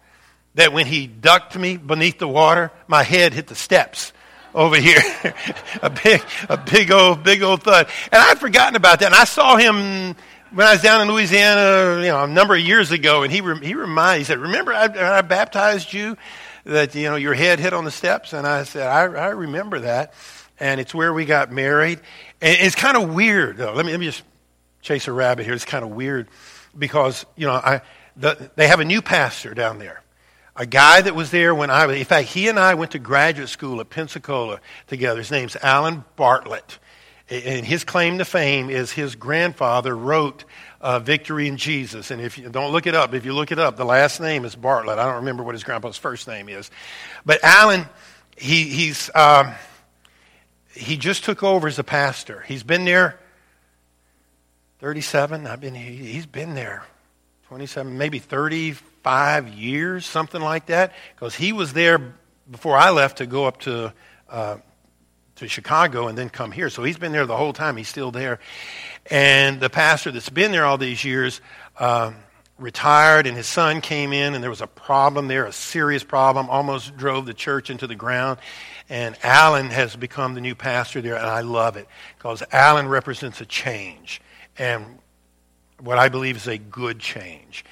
that 0.54 0.72
when 0.72 0.86
he 0.86 1.06
ducked 1.06 1.56
me 1.56 1.76
beneath 1.76 2.18
the 2.18 2.28
water, 2.28 2.70
my 2.86 3.02
head 3.02 3.34
hit 3.34 3.46
the 3.46 3.54
steps 3.54 4.12
over 4.54 4.76
here. 4.76 5.00
a 5.82 5.90
big, 5.90 6.22
a 6.48 6.56
big 6.56 6.92
old, 6.92 7.22
big 7.22 7.42
old 7.42 7.62
thud. 7.62 7.88
And 8.12 8.22
I'd 8.22 8.38
forgotten 8.38 8.76
about 8.76 9.00
that. 9.00 9.06
And 9.06 9.14
I 9.14 9.24
saw 9.24 9.56
him 9.56 10.14
when 10.54 10.66
I 10.66 10.72
was 10.72 10.82
down 10.82 11.02
in 11.02 11.08
Louisiana, 11.08 12.00
you 12.00 12.08
know, 12.08 12.22
a 12.22 12.28
number 12.28 12.54
of 12.54 12.60
years 12.60 12.92
ago, 12.92 13.24
and 13.24 13.32
he, 13.32 13.38
he 13.38 13.74
reminded, 13.74 14.14
me, 14.14 14.18
he 14.20 14.24
said, 14.24 14.38
remember 14.38 14.72
I, 14.72 15.18
I 15.18 15.22
baptized 15.22 15.92
you 15.92 16.16
that, 16.62 16.94
you 16.94 17.10
know, 17.10 17.16
your 17.16 17.34
head 17.34 17.58
hit 17.58 17.72
on 17.72 17.84
the 17.84 17.90
steps? 17.90 18.32
And 18.32 18.46
I 18.46 18.62
said, 18.62 18.86
I, 18.86 19.02
I 19.02 19.28
remember 19.30 19.80
that. 19.80 20.14
And 20.60 20.80
it's 20.80 20.94
where 20.94 21.12
we 21.12 21.24
got 21.24 21.50
married. 21.50 22.00
And 22.40 22.56
it's 22.60 22.76
kind 22.76 22.96
of 22.96 23.12
weird, 23.12 23.56
though. 23.56 23.72
Let 23.72 23.84
me, 23.84 23.90
let 23.90 23.98
me 23.98 24.06
just 24.06 24.22
chase 24.80 25.08
a 25.08 25.12
rabbit 25.12 25.44
here. 25.44 25.54
It's 25.54 25.64
kind 25.64 25.84
of 25.84 25.90
weird 25.90 26.28
because, 26.78 27.26
you 27.34 27.48
know, 27.48 27.54
I, 27.54 27.80
the, 28.16 28.50
they 28.54 28.68
have 28.68 28.78
a 28.78 28.84
new 28.84 29.02
pastor 29.02 29.54
down 29.54 29.80
there. 29.80 30.03
A 30.56 30.66
guy 30.66 31.00
that 31.00 31.14
was 31.14 31.30
there 31.30 31.54
when 31.54 31.70
I 31.70 31.86
was, 31.86 31.96
in 31.96 32.04
fact, 32.04 32.28
he 32.28 32.48
and 32.48 32.58
I 32.58 32.74
went 32.74 32.92
to 32.92 32.98
graduate 33.00 33.48
school 33.48 33.80
at 33.80 33.90
Pensacola 33.90 34.60
together. 34.86 35.18
His 35.18 35.30
name's 35.30 35.56
Alan 35.56 36.04
Bartlett. 36.16 36.78
And 37.28 37.64
his 37.64 37.84
claim 37.84 38.18
to 38.18 38.24
fame 38.24 38.70
is 38.70 38.92
his 38.92 39.16
grandfather 39.16 39.96
wrote 39.96 40.44
uh, 40.80 40.98
Victory 40.98 41.48
in 41.48 41.56
Jesus. 41.56 42.10
And 42.10 42.20
if 42.20 42.36
you 42.38 42.50
don't 42.50 42.70
look 42.70 42.86
it 42.86 42.94
up, 42.94 43.14
if 43.14 43.24
you 43.24 43.32
look 43.32 43.50
it 43.50 43.58
up, 43.58 43.76
the 43.76 43.84
last 43.84 44.20
name 44.20 44.44
is 44.44 44.54
Bartlett. 44.54 44.98
I 44.98 45.06
don't 45.06 45.16
remember 45.16 45.42
what 45.42 45.54
his 45.54 45.64
grandpa's 45.64 45.96
first 45.96 46.28
name 46.28 46.48
is. 46.48 46.70
But 47.24 47.42
Alan, 47.42 47.86
he, 48.36 48.64
he's, 48.64 49.10
um, 49.14 49.52
he 50.72 50.96
just 50.98 51.24
took 51.24 51.42
over 51.42 51.66
as 51.66 51.78
a 51.78 51.84
pastor. 51.84 52.44
He's 52.46 52.62
been 52.62 52.84
there 52.84 53.18
37. 54.80 55.46
I've 55.46 55.60
been, 55.60 55.74
he, 55.74 55.96
he's 55.96 56.26
been 56.26 56.54
there 56.54 56.84
27, 57.48 57.96
maybe 57.96 58.18
35 59.04 59.48
years, 59.48 60.06
something 60.06 60.40
like 60.40 60.66
that. 60.66 60.94
Because 61.14 61.34
he 61.34 61.52
was 61.52 61.72
there 61.72 62.14
before 62.50 62.76
I 62.76 62.90
left 62.90 63.18
to 63.18 63.26
go 63.26 63.44
up 63.44 63.60
to, 63.60 63.92
uh, 64.28 64.56
to 65.36 65.48
Chicago 65.48 66.08
and 66.08 66.16
then 66.16 66.30
come 66.30 66.50
here. 66.50 66.70
So 66.70 66.82
he's 66.82 66.98
been 66.98 67.12
there 67.12 67.26
the 67.26 67.36
whole 67.36 67.52
time. 67.52 67.76
He's 67.76 67.88
still 67.88 68.10
there. 68.10 68.40
And 69.10 69.60
the 69.60 69.70
pastor 69.70 70.10
that's 70.10 70.30
been 70.30 70.52
there 70.52 70.64
all 70.64 70.78
these 70.78 71.04
years 71.04 71.42
uh, 71.78 72.12
retired, 72.58 73.26
and 73.26 73.36
his 73.36 73.46
son 73.46 73.80
came 73.80 74.12
in, 74.12 74.34
and 74.34 74.42
there 74.42 74.50
was 74.50 74.62
a 74.62 74.66
problem 74.66 75.28
there, 75.28 75.44
a 75.44 75.52
serious 75.52 76.04
problem, 76.04 76.48
almost 76.48 76.96
drove 76.96 77.26
the 77.26 77.34
church 77.34 77.68
into 77.68 77.86
the 77.86 77.96
ground. 77.96 78.38
And 78.88 79.16
Alan 79.22 79.70
has 79.70 79.96
become 79.96 80.34
the 80.34 80.40
new 80.40 80.54
pastor 80.54 81.02
there, 81.02 81.16
and 81.16 81.26
I 81.26 81.40
love 81.40 81.76
it 81.76 81.88
because 82.16 82.42
Alan 82.52 82.88
represents 82.88 83.40
a 83.40 83.46
change, 83.46 84.20
and 84.56 84.98
what 85.80 85.98
I 85.98 86.08
believe 86.08 86.36
is 86.36 86.46
a 86.46 86.58
good 86.58 87.00
change. 87.00 87.64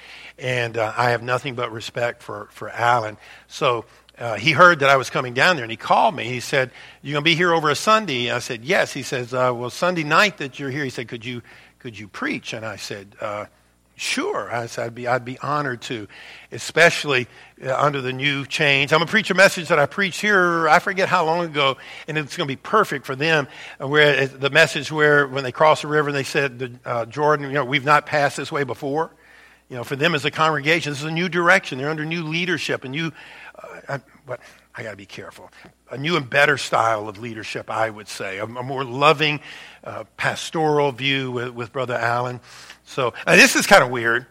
And 0.43 0.77
uh, 0.77 0.93
I 0.95 1.11
have 1.11 1.23
nothing 1.23 1.55
but 1.55 1.71
respect 1.71 2.21
for, 2.21 2.49
for 2.51 2.69
Alan. 2.69 3.17
So 3.47 3.85
uh, 4.19 4.35
he 4.35 4.51
heard 4.51 4.79
that 4.79 4.89
I 4.89 4.97
was 4.97 5.09
coming 5.09 5.33
down 5.33 5.55
there 5.55 5.63
and 5.63 5.71
he 5.71 5.77
called 5.77 6.15
me. 6.15 6.25
He 6.25 6.41
said, 6.41 6.69
You 7.01 7.15
to 7.15 7.21
be 7.21 7.33
here 7.33 7.53
over 7.53 7.69
a 7.69 7.75
Sunday? 7.75 8.29
I 8.29 8.39
said, 8.39 8.65
Yes. 8.65 8.91
He 8.91 9.03
says, 9.03 9.33
uh, 9.33 9.53
Well, 9.55 9.69
Sunday 9.69 10.03
night 10.03 10.37
that 10.37 10.59
you're 10.59 10.69
here, 10.69 10.83
he 10.83 10.89
said, 10.89 11.07
Could 11.07 11.23
you, 11.23 11.41
could 11.79 11.97
you 11.97 12.09
preach? 12.09 12.53
And 12.53 12.65
I 12.65 12.75
said, 12.75 13.15
uh, 13.21 13.45
Sure. 13.95 14.53
I 14.53 14.65
said, 14.65 14.87
I'd 14.87 14.95
be, 14.95 15.07
I'd 15.07 15.23
be 15.23 15.39
honored 15.39 15.81
to, 15.83 16.07
especially 16.51 17.27
uh, 17.63 17.75
under 17.79 18.01
the 18.01 18.11
new 18.11 18.45
change. 18.45 18.91
I'm 18.91 18.99
going 18.99 19.07
to 19.07 19.11
preach 19.11 19.29
a 19.29 19.35
message 19.35 19.69
that 19.69 19.79
I 19.79 19.85
preached 19.85 20.19
here, 20.19 20.67
I 20.67 20.79
forget 20.79 21.07
how 21.07 21.25
long 21.25 21.45
ago, 21.45 21.77
and 22.07 22.17
it's 22.17 22.35
going 22.35 22.47
to 22.47 22.51
be 22.51 22.59
perfect 22.59 23.05
for 23.05 23.15
them. 23.15 23.47
Uh, 23.79 23.87
where 23.87 24.27
the 24.27 24.49
message 24.49 24.91
where 24.91 25.27
when 25.27 25.43
they 25.43 25.51
crossed 25.51 25.83
the 25.83 25.87
river, 25.87 26.09
and 26.09 26.17
they 26.17 26.23
said, 26.23 26.79
uh, 26.83 27.05
Jordan, 27.05 27.47
you 27.47 27.53
know, 27.53 27.65
we've 27.65 27.85
not 27.85 28.05
passed 28.05 28.35
this 28.35 28.51
way 28.51 28.63
before. 28.63 29.11
You 29.73 29.79
know, 29.79 29.83
for 29.83 29.95
them 29.95 30.13
as 30.13 30.23
a 30.23 30.29
congregation, 30.29 30.91
this 30.91 30.99
is 30.99 31.07
a 31.07 31.09
new 31.09 31.27
direction. 31.27 31.79
They're 31.79 31.89
under 31.89 32.05
new 32.05 32.21
leadership, 32.21 32.83
a 32.83 32.87
new 32.87 33.11
uh, 33.87 33.97
but 34.23 34.39
I 34.75 34.83
got 34.83 34.91
to 34.91 34.97
be 34.97 35.07
careful. 35.07 35.49
A 35.89 35.97
new 35.97 36.15
and 36.15 36.29
better 36.29 36.59
style 36.59 37.09
of 37.09 37.17
leadership, 37.17 37.71
I 37.71 37.89
would 37.89 38.07
say, 38.07 38.37
a, 38.37 38.43
a 38.43 38.61
more 38.61 38.83
loving, 38.83 39.39
uh, 39.83 40.03
pastoral 40.15 40.91
view 40.91 41.31
with, 41.31 41.49
with 41.55 41.73
Brother 41.73 41.95
Alan. 41.95 42.39
So 42.85 43.15
this 43.25 43.55
is 43.55 43.65
kind 43.65 43.83
of 43.83 43.89
weird. 43.89 44.27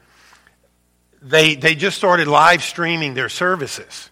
They 1.20 1.56
they 1.56 1.74
just 1.74 1.96
started 1.96 2.28
live 2.28 2.62
streaming 2.62 3.14
their 3.14 3.28
services. 3.28 4.10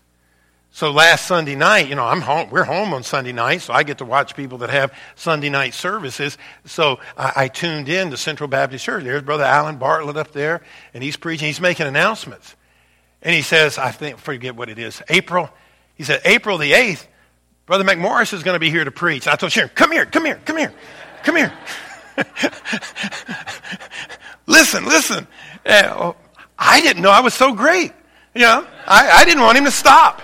So 0.81 0.93
last 0.93 1.27
Sunday 1.27 1.57
night, 1.57 1.91
you 1.91 1.95
know, 1.95 2.07
I'm 2.07 2.23
home. 2.23 2.49
We're 2.49 2.65
home 2.65 2.95
on 2.95 3.03
Sunday 3.03 3.33
night, 3.33 3.61
so 3.61 3.75
I 3.75 3.83
get 3.83 3.99
to 3.99 4.07
watch 4.07 4.35
people 4.35 4.57
that 4.59 4.71
have 4.71 4.95
Sunday 5.15 5.51
night 5.51 5.75
services. 5.75 6.39
So 6.65 7.01
I, 7.19 7.33
I 7.37 7.49
tuned 7.49 7.91
in 7.91 8.11
to 8.11 8.17
Central 8.17 8.49
Baptist 8.49 8.87
Church. 8.87 9.05
There's 9.05 9.21
Brother 9.21 9.45
Alan 9.45 9.77
Bartlett 9.77 10.17
up 10.17 10.33
there, 10.33 10.63
and 10.95 11.05
he's 11.05 11.19
preaching. 11.19 11.49
He's 11.49 11.61
making 11.61 11.87
announcements. 11.87 12.57
And 13.21 13.35
he 13.35 13.43
says, 13.43 13.77
I 13.77 13.91
think, 13.91 14.17
forget 14.17 14.57
what 14.57 14.71
it 14.71 14.79
is, 14.79 15.03
April. 15.11 15.51
He 15.97 16.05
said, 16.05 16.23
April 16.25 16.57
the 16.57 16.73
8th, 16.73 17.07
Brother 17.67 17.85
McMorris 17.85 18.33
is 18.33 18.43
going 18.43 18.55
to 18.55 18.59
be 18.59 18.71
here 18.71 18.83
to 18.83 18.91
preach. 18.91 19.29
I 19.29 19.37
told 19.37 19.53
Sharon, 19.53 19.69
come 19.75 19.93
here, 19.93 20.07
come 20.07 20.25
here, 20.25 20.41
come 20.47 20.57
here, 20.57 20.73
come 21.25 21.37
here. 21.37 21.53
listen, 24.47 24.87
listen. 24.87 25.27
Uh, 25.67 26.15
I 26.59 26.81
didn't 26.81 27.03
know 27.03 27.11
I 27.11 27.21
was 27.21 27.35
so 27.35 27.53
great. 27.53 27.93
You 28.35 28.41
know, 28.41 28.67
I, 28.87 29.11
I 29.11 29.25
didn't 29.27 29.43
want 29.43 29.59
him 29.59 29.67
to 29.67 29.71
stop. 29.71 30.23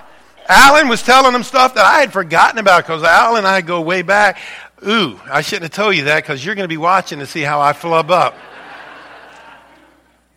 Alan 0.49 0.89
was 0.89 1.03
telling 1.03 1.35
him 1.35 1.43
stuff 1.43 1.75
that 1.75 1.85
I 1.85 2.01
had 2.01 2.13
forgotten 2.13 2.59
about 2.59 2.85
because 2.85 3.03
Alan 3.03 3.39
and 3.39 3.47
I 3.47 3.61
go 3.61 3.81
way 3.81 4.03
back. 4.03 4.39
Ooh, 4.87 5.21
I 5.31 5.41
shouldn't 5.41 5.65
have 5.65 5.73
told 5.73 5.97
you 5.97 6.05
that 6.05 6.23
because 6.23 6.45
you're 6.45 6.55
going 6.55 6.65
to 6.65 6.69
be 6.69 6.77
watching 6.77 7.19
to 7.19 7.27
see 7.27 7.43
how 7.43 7.61
I 7.61 7.73
flub 7.73 8.11
up. 8.11 8.37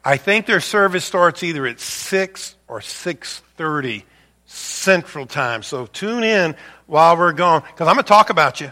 I 0.03 0.17
think 0.17 0.45
their 0.45 0.61
service 0.61 1.03
starts 1.05 1.43
either 1.43 1.67
at 1.67 1.79
6 1.79 2.55
or 2.67 2.79
6.30 2.79 4.03
Central 4.45 5.25
Time. 5.25 5.61
So 5.61 5.85
tune 5.85 6.23
in 6.23 6.55
while 6.87 7.17
we're 7.17 7.33
gone 7.33 7.61
because 7.61 7.87
I'm 7.87 7.95
going 7.95 8.05
to 8.05 8.09
talk 8.09 8.29
about 8.29 8.61
you. 8.61 8.71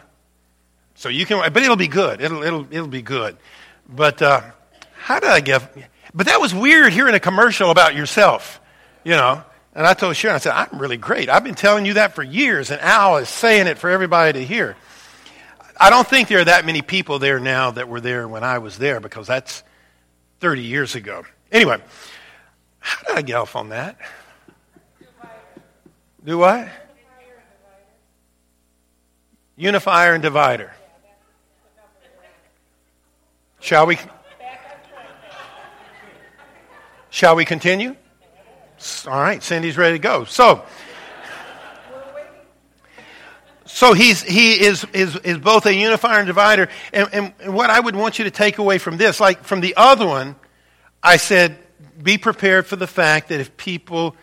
So 0.95 1.09
you 1.09 1.25
can, 1.25 1.39
but 1.53 1.61
it'll 1.61 1.75
be 1.75 1.87
good. 1.87 2.21
It'll, 2.21 2.41
it'll, 2.41 2.67
it'll 2.71 2.87
be 2.87 3.03
good. 3.03 3.37
But 3.87 4.21
uh, 4.21 4.41
how 4.95 5.19
did 5.19 5.29
I 5.29 5.41
get? 5.41 5.61
But 6.13 6.25
that 6.25 6.41
was 6.41 6.55
weird 6.55 6.91
hearing 6.91 7.13
a 7.13 7.19
commercial 7.19 7.69
about 7.69 7.93
yourself, 7.93 8.59
you 9.03 9.11
know. 9.11 9.43
And 9.77 9.85
I 9.85 9.93
told 9.93 10.15
Sharon, 10.15 10.33
I 10.33 10.39
said, 10.39 10.53
I'm 10.53 10.79
really 10.79 10.97
great. 10.97 11.29
I've 11.29 11.43
been 11.43 11.53
telling 11.53 11.85
you 11.85 11.93
that 11.93 12.15
for 12.15 12.23
years, 12.23 12.71
and 12.71 12.81
Al 12.81 13.17
is 13.17 13.29
saying 13.29 13.67
it 13.67 13.77
for 13.77 13.91
everybody 13.91 14.33
to 14.33 14.43
hear. 14.43 14.75
I 15.79 15.91
don't 15.91 16.07
think 16.07 16.29
there 16.29 16.39
are 16.39 16.45
that 16.45 16.65
many 16.65 16.81
people 16.81 17.19
there 17.19 17.39
now 17.39 17.69
that 17.69 17.87
were 17.87 18.01
there 18.01 18.27
when 18.27 18.43
I 18.43 18.57
was 18.57 18.79
there 18.79 18.99
because 18.99 19.27
that's 19.27 19.61
30 20.39 20.63
years 20.63 20.95
ago. 20.95 21.25
Anyway, 21.51 21.77
how 22.79 23.07
did 23.07 23.17
I 23.17 23.21
get 23.21 23.35
off 23.35 23.55
on 23.55 23.69
that? 23.69 23.99
Do 26.25 26.39
what? 26.39 26.69
Unifier 29.57 30.13
and 30.15 30.23
divider. 30.23 30.73
Shall 33.59 33.85
we? 33.85 33.99
Shall 37.11 37.35
we 37.35 37.45
continue? 37.45 37.95
All 39.07 39.19
right, 39.19 39.41
Cindy's 39.41 39.77
ready 39.77 39.97
to 39.97 40.01
go. 40.01 40.25
So, 40.25 40.63
so 43.65 43.93
he's, 43.93 44.21
he 44.21 44.63
is, 44.63 44.85
is, 44.93 45.15
is 45.17 45.37
both 45.39 45.65
a 45.65 45.73
unifier 45.73 46.19
and 46.19 46.27
divider. 46.27 46.69
And, 46.93 47.09
and, 47.11 47.33
and 47.39 47.53
what 47.53 47.69
I 47.69 47.79
would 47.79 47.95
want 47.95 48.19
you 48.19 48.25
to 48.25 48.31
take 48.31 48.57
away 48.59 48.77
from 48.77 48.97
this, 48.97 49.19
like 49.19 49.43
from 49.43 49.61
the 49.61 49.75
other 49.77 50.05
one, 50.05 50.35
I 51.01 51.17
said, 51.17 51.57
be 52.01 52.17
prepared 52.17 52.67
for 52.67 52.75
the 52.75 52.87
fact 52.87 53.29
that 53.29 53.39
if 53.39 53.57
people 53.57 54.15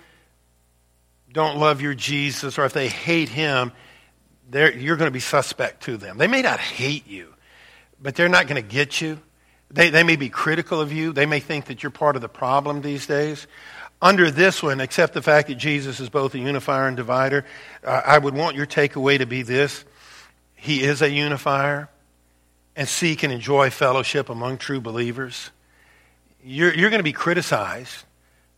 don't 1.33 1.59
love 1.59 1.81
your 1.81 1.95
Jesus 1.95 2.59
or 2.59 2.65
if 2.65 2.73
they 2.73 2.89
hate 2.89 3.29
him, 3.29 3.73
you're 4.53 4.97
going 4.97 5.09
to 5.09 5.11
be 5.11 5.21
suspect 5.21 5.85
to 5.85 5.97
them. 5.97 6.17
They 6.17 6.29
may 6.29 6.43
not 6.43 6.61
hate 6.61 7.09
you, 7.09 7.35
but 8.01 8.15
they're 8.15 8.29
not 8.29 8.47
going 8.47 8.63
to 8.63 8.69
get 8.69 9.01
you. 9.01 9.19
They, 9.71 9.91
they 9.91 10.05
may 10.05 10.15
be 10.15 10.29
critical 10.29 10.81
of 10.81 10.93
you. 10.93 11.13
They 11.13 11.27
may 11.27 11.41
think 11.41 11.65
that 11.65 11.83
you're 11.83 11.91
part 11.91 12.15
of 12.15 12.23
the 12.23 12.29
problem 12.29 12.83
these 12.83 13.07
days. 13.09 13.49
Under 14.05 14.31
this 14.31 14.63
one, 14.63 14.81
except 14.81 15.15
the 15.15 15.23
fact 15.23 15.49
that 15.49 15.57
Jesus 15.57 15.99
is 15.99 16.09
both 16.09 16.35
a 16.35 16.39
unifier 16.39 16.87
and 16.87 16.97
divider, 16.97 17.45
uh, 17.83 18.03
I 18.05 18.19
would 18.19 18.35
want 18.35 18.55
your 18.55 18.67
takeaway 18.67 19.19
to 19.19 19.27
be 19.27 19.43
this 19.43 19.85
He 20.55 20.85
is 20.85 21.03
a 21.03 21.11
unifier, 21.11 21.89
and 22.77 22.87
seek 22.87 23.25
and 23.25 23.33
enjoy 23.33 23.71
fellowship 23.71 24.29
among 24.29 24.59
true 24.59 24.81
believers 24.81 25.51
you're, 26.45 26.75
you're 26.75 26.91
going 26.91 27.01
to 27.01 27.05
be 27.05 27.13
criticized. 27.13 28.05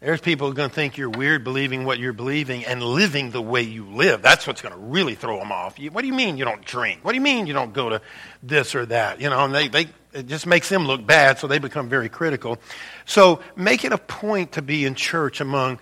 There's 0.00 0.20
people 0.20 0.52
going 0.52 0.68
to 0.68 0.74
think 0.74 0.98
you're 0.98 1.08
weird 1.08 1.42
believing 1.44 1.84
what 1.84 1.98
you're 1.98 2.12
believing 2.12 2.66
and 2.66 2.82
living 2.82 3.30
the 3.30 3.40
way 3.40 3.62
you 3.62 3.86
live. 3.86 4.20
That's 4.20 4.46
what's 4.46 4.60
going 4.60 4.74
to 4.74 4.80
really 4.80 5.14
throw 5.14 5.38
them 5.38 5.52
off. 5.52 5.78
You, 5.78 5.90
what 5.90 6.02
do 6.02 6.08
you 6.08 6.12
mean 6.12 6.36
you 6.36 6.44
don't 6.44 6.64
drink? 6.64 7.02
What 7.02 7.12
do 7.12 7.16
you 7.16 7.22
mean 7.22 7.46
you 7.46 7.54
don't 7.54 7.72
go 7.72 7.88
to 7.88 8.02
this 8.42 8.74
or 8.74 8.84
that? 8.86 9.20
You 9.20 9.30
know, 9.30 9.44
and 9.44 9.54
they, 9.54 9.68
they, 9.68 9.86
it 10.16 10.26
just 10.26 10.46
makes 10.46 10.68
them 10.68 10.86
look 10.86 11.06
bad, 11.06 11.38
so 11.38 11.46
they 11.46 11.58
become 11.58 11.88
very 11.88 12.08
critical. 12.08 12.58
So 13.04 13.40
make 13.54 13.84
it 13.84 13.92
a 13.92 13.98
point 13.98 14.52
to 14.52 14.62
be 14.62 14.86
in 14.86 14.94
church 14.94 15.40
among 15.40 15.78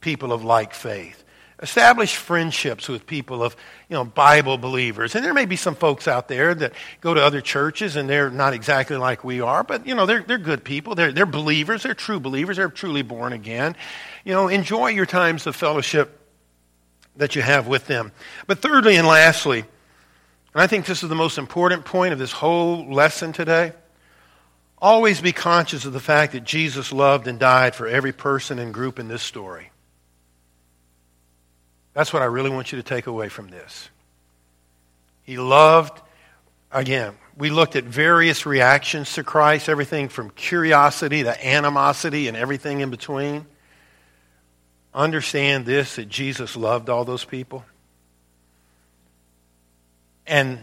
people 0.00 0.32
of 0.32 0.44
like 0.44 0.74
faith. 0.74 1.22
Establish 1.62 2.16
friendships 2.16 2.88
with 2.88 3.06
people 3.06 3.42
of, 3.42 3.56
you 3.88 3.94
know, 3.94 4.04
Bible 4.04 4.58
believers. 4.58 5.14
And 5.14 5.24
there 5.24 5.32
may 5.32 5.46
be 5.46 5.56
some 5.56 5.74
folks 5.74 6.06
out 6.06 6.28
there 6.28 6.54
that 6.54 6.74
go 7.00 7.14
to 7.14 7.22
other 7.22 7.40
churches 7.40 7.96
and 7.96 8.10
they're 8.10 8.28
not 8.28 8.52
exactly 8.52 8.96
like 8.96 9.24
we 9.24 9.40
are, 9.40 9.64
but, 9.64 9.86
you 9.86 9.94
know, 9.94 10.04
they're, 10.04 10.22
they're 10.22 10.36
good 10.36 10.64
people. 10.64 10.94
They're, 10.94 11.12
they're 11.12 11.24
believers. 11.24 11.84
They're 11.84 11.94
true 11.94 12.20
believers. 12.20 12.58
They're 12.58 12.68
truly 12.68 13.02
born 13.02 13.32
again. 13.32 13.74
You 14.24 14.34
know, 14.34 14.48
enjoy 14.48 14.88
your 14.88 15.06
times 15.06 15.46
of 15.46 15.56
fellowship 15.56 16.20
that 17.16 17.36
you 17.36 17.40
have 17.40 17.66
with 17.68 17.86
them. 17.86 18.12
But 18.46 18.58
thirdly 18.58 18.96
and 18.96 19.06
lastly, 19.06 19.64
and 20.56 20.62
I 20.62 20.68
think 20.68 20.86
this 20.86 21.02
is 21.02 21.10
the 21.10 21.14
most 21.14 21.36
important 21.36 21.84
point 21.84 22.14
of 22.14 22.18
this 22.18 22.32
whole 22.32 22.90
lesson 22.90 23.34
today, 23.34 23.74
always 24.78 25.20
be 25.20 25.32
conscious 25.32 25.84
of 25.84 25.92
the 25.92 26.00
fact 26.00 26.32
that 26.32 26.44
Jesus 26.44 26.92
loved 26.92 27.28
and 27.28 27.38
died 27.38 27.74
for 27.74 27.86
every 27.86 28.12
person 28.12 28.58
and 28.58 28.72
group 28.72 28.98
in 28.98 29.06
this 29.06 29.20
story. 29.20 29.70
That's 31.92 32.10
what 32.10 32.22
I 32.22 32.24
really 32.24 32.48
want 32.48 32.72
you 32.72 32.76
to 32.78 32.82
take 32.82 33.06
away 33.06 33.28
from 33.28 33.50
this. 33.50 33.90
He 35.24 35.36
loved, 35.36 36.00
again, 36.72 37.12
we 37.36 37.50
looked 37.50 37.76
at 37.76 37.84
various 37.84 38.46
reactions 38.46 39.12
to 39.12 39.24
Christ, 39.24 39.68
everything 39.68 40.08
from 40.08 40.30
curiosity 40.30 41.22
to 41.24 41.46
animosity 41.46 42.28
and 42.28 42.36
everything 42.36 42.80
in 42.80 42.88
between. 42.88 43.44
understand 44.94 45.66
this 45.66 45.96
that 45.96 46.08
Jesus 46.08 46.56
loved 46.56 46.88
all 46.88 47.04
those 47.04 47.26
people? 47.26 47.62
And 50.26 50.58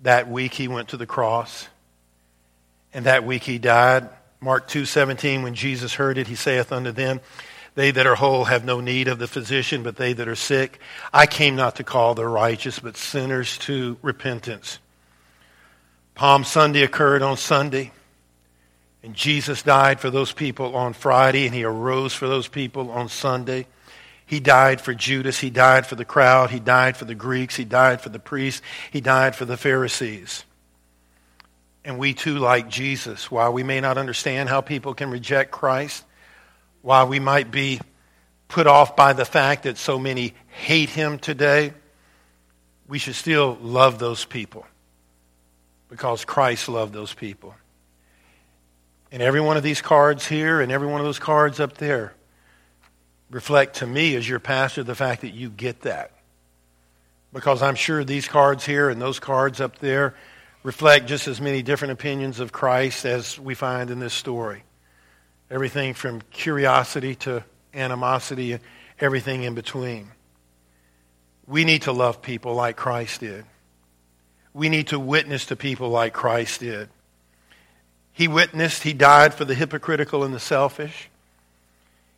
that 0.00 0.28
week 0.28 0.54
he 0.54 0.68
went 0.68 0.88
to 0.88 0.96
the 0.96 1.06
cross. 1.06 1.68
And 2.92 3.06
that 3.06 3.24
week 3.24 3.44
he 3.44 3.58
died. 3.58 4.08
Mark 4.40 4.68
2:17 4.68 5.42
when 5.42 5.54
Jesus 5.54 5.94
heard 5.94 6.18
it 6.18 6.26
he 6.26 6.34
saith 6.34 6.70
unto 6.70 6.92
them 6.92 7.20
they 7.74 7.90
that 7.90 8.06
are 8.06 8.14
whole 8.14 8.44
have 8.44 8.64
no 8.64 8.80
need 8.80 9.08
of 9.08 9.18
the 9.18 9.26
physician 9.26 9.82
but 9.82 9.96
they 9.96 10.12
that 10.12 10.28
are 10.28 10.36
sick 10.36 10.78
I 11.12 11.26
came 11.26 11.56
not 11.56 11.76
to 11.76 11.84
call 11.84 12.14
the 12.14 12.28
righteous 12.28 12.78
but 12.78 12.98
sinners 12.98 13.56
to 13.58 13.96
repentance. 14.02 14.78
Palm 16.14 16.44
Sunday 16.44 16.82
occurred 16.82 17.22
on 17.22 17.36
Sunday. 17.36 17.92
And 19.02 19.14
Jesus 19.14 19.62
died 19.62 20.00
for 20.00 20.10
those 20.10 20.32
people 20.32 20.74
on 20.74 20.92
Friday, 20.92 21.46
and 21.46 21.54
he 21.54 21.62
arose 21.62 22.12
for 22.12 22.26
those 22.26 22.48
people 22.48 22.90
on 22.90 23.08
Sunday. 23.08 23.66
He 24.26 24.40
died 24.40 24.80
for 24.80 24.92
Judas. 24.92 25.38
He 25.38 25.50
died 25.50 25.86
for 25.86 25.94
the 25.94 26.04
crowd. 26.04 26.50
He 26.50 26.58
died 26.58 26.96
for 26.96 27.04
the 27.04 27.14
Greeks. 27.14 27.54
He 27.54 27.64
died 27.64 28.00
for 28.00 28.08
the 28.08 28.18
priests. 28.18 28.60
He 28.90 29.00
died 29.00 29.36
for 29.36 29.44
the 29.44 29.56
Pharisees. 29.56 30.44
And 31.84 31.96
we 31.96 32.12
too, 32.12 32.38
like 32.38 32.68
Jesus, 32.68 33.30
while 33.30 33.52
we 33.52 33.62
may 33.62 33.80
not 33.80 33.96
understand 33.96 34.48
how 34.48 34.60
people 34.60 34.94
can 34.94 35.10
reject 35.10 35.52
Christ, 35.52 36.04
while 36.82 37.06
we 37.06 37.20
might 37.20 37.52
be 37.52 37.80
put 38.48 38.66
off 38.66 38.96
by 38.96 39.12
the 39.12 39.24
fact 39.24 39.62
that 39.62 39.78
so 39.78 39.96
many 39.96 40.34
hate 40.48 40.90
him 40.90 41.20
today, 41.20 41.72
we 42.88 42.98
should 42.98 43.14
still 43.14 43.56
love 43.60 44.00
those 44.00 44.24
people 44.24 44.66
because 45.88 46.24
Christ 46.24 46.68
loved 46.68 46.92
those 46.92 47.14
people. 47.14 47.54
And 49.12 49.22
every 49.22 49.40
one 49.40 49.56
of 49.56 49.62
these 49.62 49.80
cards 49.80 50.26
here 50.26 50.60
and 50.60 50.72
every 50.72 50.88
one 50.88 51.00
of 51.00 51.06
those 51.06 51.20
cards 51.20 51.60
up 51.60 51.78
there 51.78 52.14
reflect 53.30 53.76
to 53.76 53.86
me 53.86 54.14
as 54.14 54.28
your 54.28 54.38
pastor 54.38 54.82
the 54.82 54.94
fact 54.94 55.22
that 55.22 55.34
you 55.34 55.50
get 55.50 55.82
that. 55.82 56.12
Because 57.32 57.62
I'm 57.62 57.74
sure 57.74 58.04
these 58.04 58.28
cards 58.28 58.64
here 58.64 58.88
and 58.88 59.00
those 59.00 59.18
cards 59.18 59.60
up 59.60 59.78
there 59.78 60.14
reflect 60.62 61.06
just 61.06 61.28
as 61.28 61.40
many 61.40 61.62
different 61.62 61.92
opinions 61.92 62.40
of 62.40 62.52
Christ 62.52 63.04
as 63.04 63.38
we 63.38 63.54
find 63.54 63.90
in 63.90 63.98
this 63.98 64.14
story. 64.14 64.62
Everything 65.50 65.94
from 65.94 66.22
curiosity 66.32 67.14
to 67.16 67.44
animosity 67.74 68.58
everything 68.98 69.42
in 69.42 69.54
between. 69.54 70.08
We 71.46 71.64
need 71.64 71.82
to 71.82 71.92
love 71.92 72.22
people 72.22 72.54
like 72.54 72.76
Christ 72.76 73.20
did. 73.20 73.44
We 74.52 74.68
need 74.68 74.88
to 74.88 74.98
witness 74.98 75.46
to 75.46 75.56
people 75.56 75.90
like 75.90 76.12
Christ 76.12 76.60
did. 76.60 76.88
He 78.12 78.26
witnessed, 78.26 78.82
he 78.82 78.94
died 78.94 79.34
for 79.34 79.44
the 79.44 79.54
hypocritical 79.54 80.24
and 80.24 80.34
the 80.34 80.40
selfish. 80.40 81.10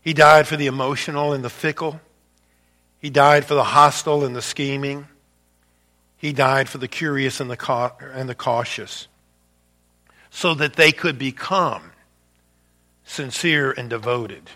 He 0.00 0.12
died 0.14 0.46
for 0.46 0.56
the 0.56 0.66
emotional 0.66 1.32
and 1.32 1.44
the 1.44 1.50
fickle. 1.50 2.00
He 2.98 3.10
died 3.10 3.44
for 3.44 3.54
the 3.54 3.64
hostile 3.64 4.24
and 4.24 4.34
the 4.34 4.42
scheming. 4.42 5.06
He 6.16 6.32
died 6.32 6.68
for 6.68 6.78
the 6.78 6.88
curious 6.88 7.40
and 7.40 7.50
the, 7.50 7.92
and 8.12 8.28
the 8.28 8.34
cautious 8.34 9.08
so 10.30 10.54
that 10.54 10.74
they 10.74 10.92
could 10.92 11.18
become 11.18 11.92
sincere 13.04 13.72
and 13.72 13.88
devoted, 13.88 14.50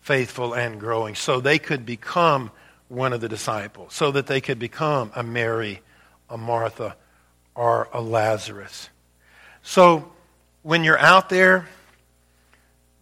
faithful 0.00 0.54
and 0.54 0.78
growing, 0.78 1.14
so 1.14 1.40
they 1.40 1.58
could 1.58 1.86
become 1.86 2.50
one 2.88 3.12
of 3.12 3.20
the 3.20 3.28
disciples, 3.28 3.94
so 3.94 4.12
that 4.12 4.26
they 4.26 4.40
could 4.40 4.58
become 4.58 5.10
a 5.14 5.22
Mary, 5.22 5.80
a 6.28 6.36
Martha, 6.36 6.96
or 7.54 7.88
a 7.92 8.00
Lazarus. 8.00 8.90
So 9.62 10.12
when 10.62 10.84
you're 10.84 10.98
out 10.98 11.28
there, 11.28 11.68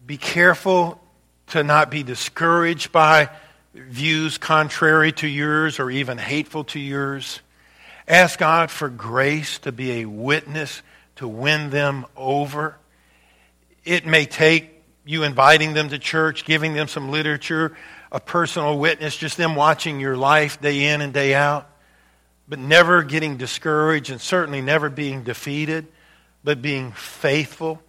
be 0.07 0.17
careful 0.17 1.01
to 1.47 1.63
not 1.63 1.91
be 1.91 2.03
discouraged 2.03 2.91
by 2.91 3.29
views 3.73 4.37
contrary 4.37 5.11
to 5.11 5.27
yours 5.27 5.79
or 5.79 5.91
even 5.91 6.17
hateful 6.17 6.63
to 6.65 6.79
yours. 6.79 7.41
Ask 8.07 8.39
God 8.39 8.71
for 8.71 8.89
grace 8.89 9.59
to 9.59 9.71
be 9.71 10.01
a 10.01 10.05
witness 10.05 10.81
to 11.17 11.27
win 11.27 11.69
them 11.69 12.05
over. 12.15 12.77
It 13.83 14.05
may 14.05 14.25
take 14.25 14.71
you 15.05 15.23
inviting 15.23 15.73
them 15.73 15.89
to 15.89 15.99
church, 15.99 16.45
giving 16.45 16.73
them 16.73 16.87
some 16.87 17.09
literature, 17.09 17.75
a 18.11 18.19
personal 18.19 18.77
witness, 18.79 19.15
just 19.15 19.37
them 19.37 19.55
watching 19.55 19.99
your 19.99 20.17
life 20.17 20.59
day 20.61 20.85
in 20.85 21.01
and 21.01 21.13
day 21.13 21.33
out, 21.33 21.69
but 22.47 22.59
never 22.59 23.03
getting 23.03 23.37
discouraged 23.37 24.09
and 24.09 24.19
certainly 24.19 24.61
never 24.61 24.89
being 24.89 25.23
defeated 25.23 25.87
but 26.43 26.61
being 26.61 26.91
faithful. 26.93 27.81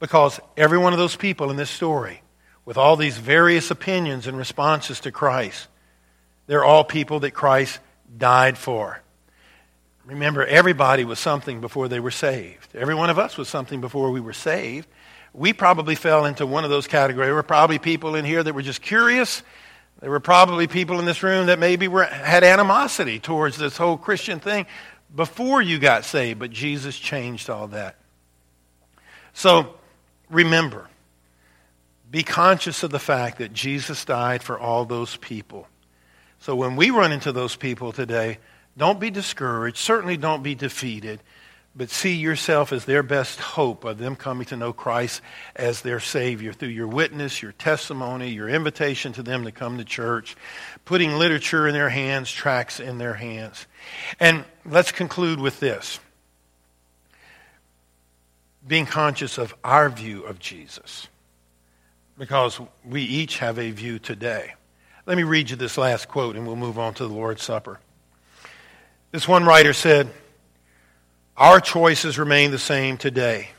Because 0.00 0.40
every 0.56 0.76
one 0.76 0.92
of 0.92 0.98
those 0.98 1.16
people 1.16 1.50
in 1.50 1.56
this 1.56 1.70
story, 1.70 2.21
with 2.64 2.76
all 2.76 2.96
these 2.96 3.18
various 3.18 3.70
opinions 3.70 4.26
and 4.26 4.36
responses 4.36 5.00
to 5.00 5.12
Christ, 5.12 5.68
they're 6.46 6.64
all 6.64 6.84
people 6.84 7.20
that 7.20 7.32
Christ 7.32 7.80
died 8.16 8.58
for. 8.58 9.00
Remember, 10.04 10.44
everybody 10.44 11.04
was 11.04 11.18
something 11.18 11.60
before 11.60 11.88
they 11.88 12.00
were 12.00 12.10
saved. 12.10 12.74
Every 12.74 12.94
one 12.94 13.10
of 13.10 13.18
us 13.18 13.36
was 13.36 13.48
something 13.48 13.80
before 13.80 14.10
we 14.10 14.20
were 14.20 14.32
saved. 14.32 14.88
We 15.32 15.52
probably 15.52 15.94
fell 15.94 16.26
into 16.26 16.44
one 16.44 16.64
of 16.64 16.70
those 16.70 16.86
categories. 16.86 17.28
There 17.28 17.34
were 17.34 17.42
probably 17.42 17.78
people 17.78 18.16
in 18.16 18.24
here 18.24 18.42
that 18.42 18.52
were 18.52 18.62
just 18.62 18.82
curious. 18.82 19.42
There 20.00 20.10
were 20.10 20.20
probably 20.20 20.66
people 20.66 20.98
in 20.98 21.06
this 21.06 21.22
room 21.22 21.46
that 21.46 21.58
maybe 21.58 21.86
were, 21.86 22.04
had 22.04 22.42
animosity 22.42 23.20
towards 23.20 23.56
this 23.56 23.76
whole 23.76 23.96
Christian 23.96 24.40
thing 24.40 24.66
before 25.14 25.62
you 25.62 25.78
got 25.78 26.04
saved, 26.04 26.40
but 26.40 26.50
Jesus 26.50 26.98
changed 26.98 27.48
all 27.48 27.68
that. 27.68 27.96
So 29.32 29.74
remember, 30.28 30.88
be 32.12 32.22
conscious 32.22 32.82
of 32.82 32.90
the 32.90 32.98
fact 32.98 33.38
that 33.38 33.54
Jesus 33.54 34.04
died 34.04 34.42
for 34.42 34.58
all 34.60 34.84
those 34.84 35.16
people. 35.16 35.66
So 36.40 36.54
when 36.54 36.76
we 36.76 36.90
run 36.90 37.10
into 37.10 37.32
those 37.32 37.56
people 37.56 37.90
today, 37.90 38.38
don't 38.76 39.00
be 39.00 39.10
discouraged. 39.10 39.78
Certainly 39.78 40.18
don't 40.18 40.42
be 40.42 40.54
defeated. 40.54 41.22
But 41.74 41.88
see 41.88 42.14
yourself 42.14 42.70
as 42.70 42.84
their 42.84 43.02
best 43.02 43.40
hope 43.40 43.84
of 43.84 43.96
them 43.96 44.14
coming 44.14 44.44
to 44.48 44.58
know 44.58 44.74
Christ 44.74 45.22
as 45.56 45.80
their 45.80 46.00
Savior 46.00 46.52
through 46.52 46.68
your 46.68 46.86
witness, 46.86 47.40
your 47.40 47.52
testimony, 47.52 48.28
your 48.28 48.50
invitation 48.50 49.14
to 49.14 49.22
them 49.22 49.44
to 49.44 49.52
come 49.52 49.78
to 49.78 49.84
church, 49.84 50.36
putting 50.84 51.14
literature 51.14 51.66
in 51.66 51.72
their 51.72 51.88
hands, 51.88 52.30
tracts 52.30 52.78
in 52.78 52.98
their 52.98 53.14
hands. 53.14 53.66
And 54.20 54.44
let's 54.66 54.92
conclude 54.92 55.40
with 55.40 55.60
this 55.60 55.98
being 58.68 58.84
conscious 58.84 59.38
of 59.38 59.54
our 59.64 59.88
view 59.88 60.24
of 60.24 60.38
Jesus, 60.38 61.08
because 62.18 62.60
we 62.84 63.02
each 63.02 63.38
have 63.38 63.58
a 63.58 63.70
view 63.70 63.98
today. 63.98 64.54
Let 65.06 65.16
me 65.16 65.22
read 65.24 65.50
you 65.50 65.56
this 65.56 65.76
last 65.76 66.08
quote 66.08 66.36
and 66.36 66.46
we'll 66.46 66.56
move 66.56 66.78
on 66.78 66.94
to 66.94 67.06
the 67.06 67.12
Lord's 67.12 67.42
Supper. 67.42 67.80
This 69.10 69.26
one 69.26 69.44
writer 69.44 69.72
said, 69.72 70.10
Our 71.36 71.60
choices 71.60 72.18
remain 72.18 72.50
the 72.50 72.58
same 72.58 72.96
today. 72.96 73.50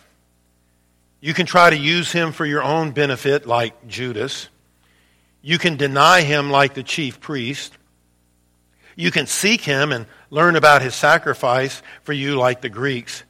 You 1.20 1.34
can 1.34 1.46
try 1.46 1.70
to 1.70 1.78
use 1.78 2.12
him 2.12 2.32
for 2.32 2.46
your 2.46 2.64
own 2.64 2.92
benefit, 2.92 3.46
like 3.46 3.88
Judas. 3.88 4.50
You 5.42 5.58
can 5.58 5.78
deny 5.78 6.22
him, 6.22 6.50
like 6.50 6.74
the 6.74 6.84
chief 6.84 7.22
priest. 7.22 7.78
You 8.96 9.12
can 9.12 9.28
seek 9.28 9.62
him 9.62 9.92
and 9.92 10.06
learn 10.30 10.56
about 10.56 10.82
his 10.82 10.96
sacrifice 10.96 11.82
for 12.04 12.14
you, 12.14 12.36
like 12.36 12.62
the 12.62 12.70
Greeks. 12.70 13.24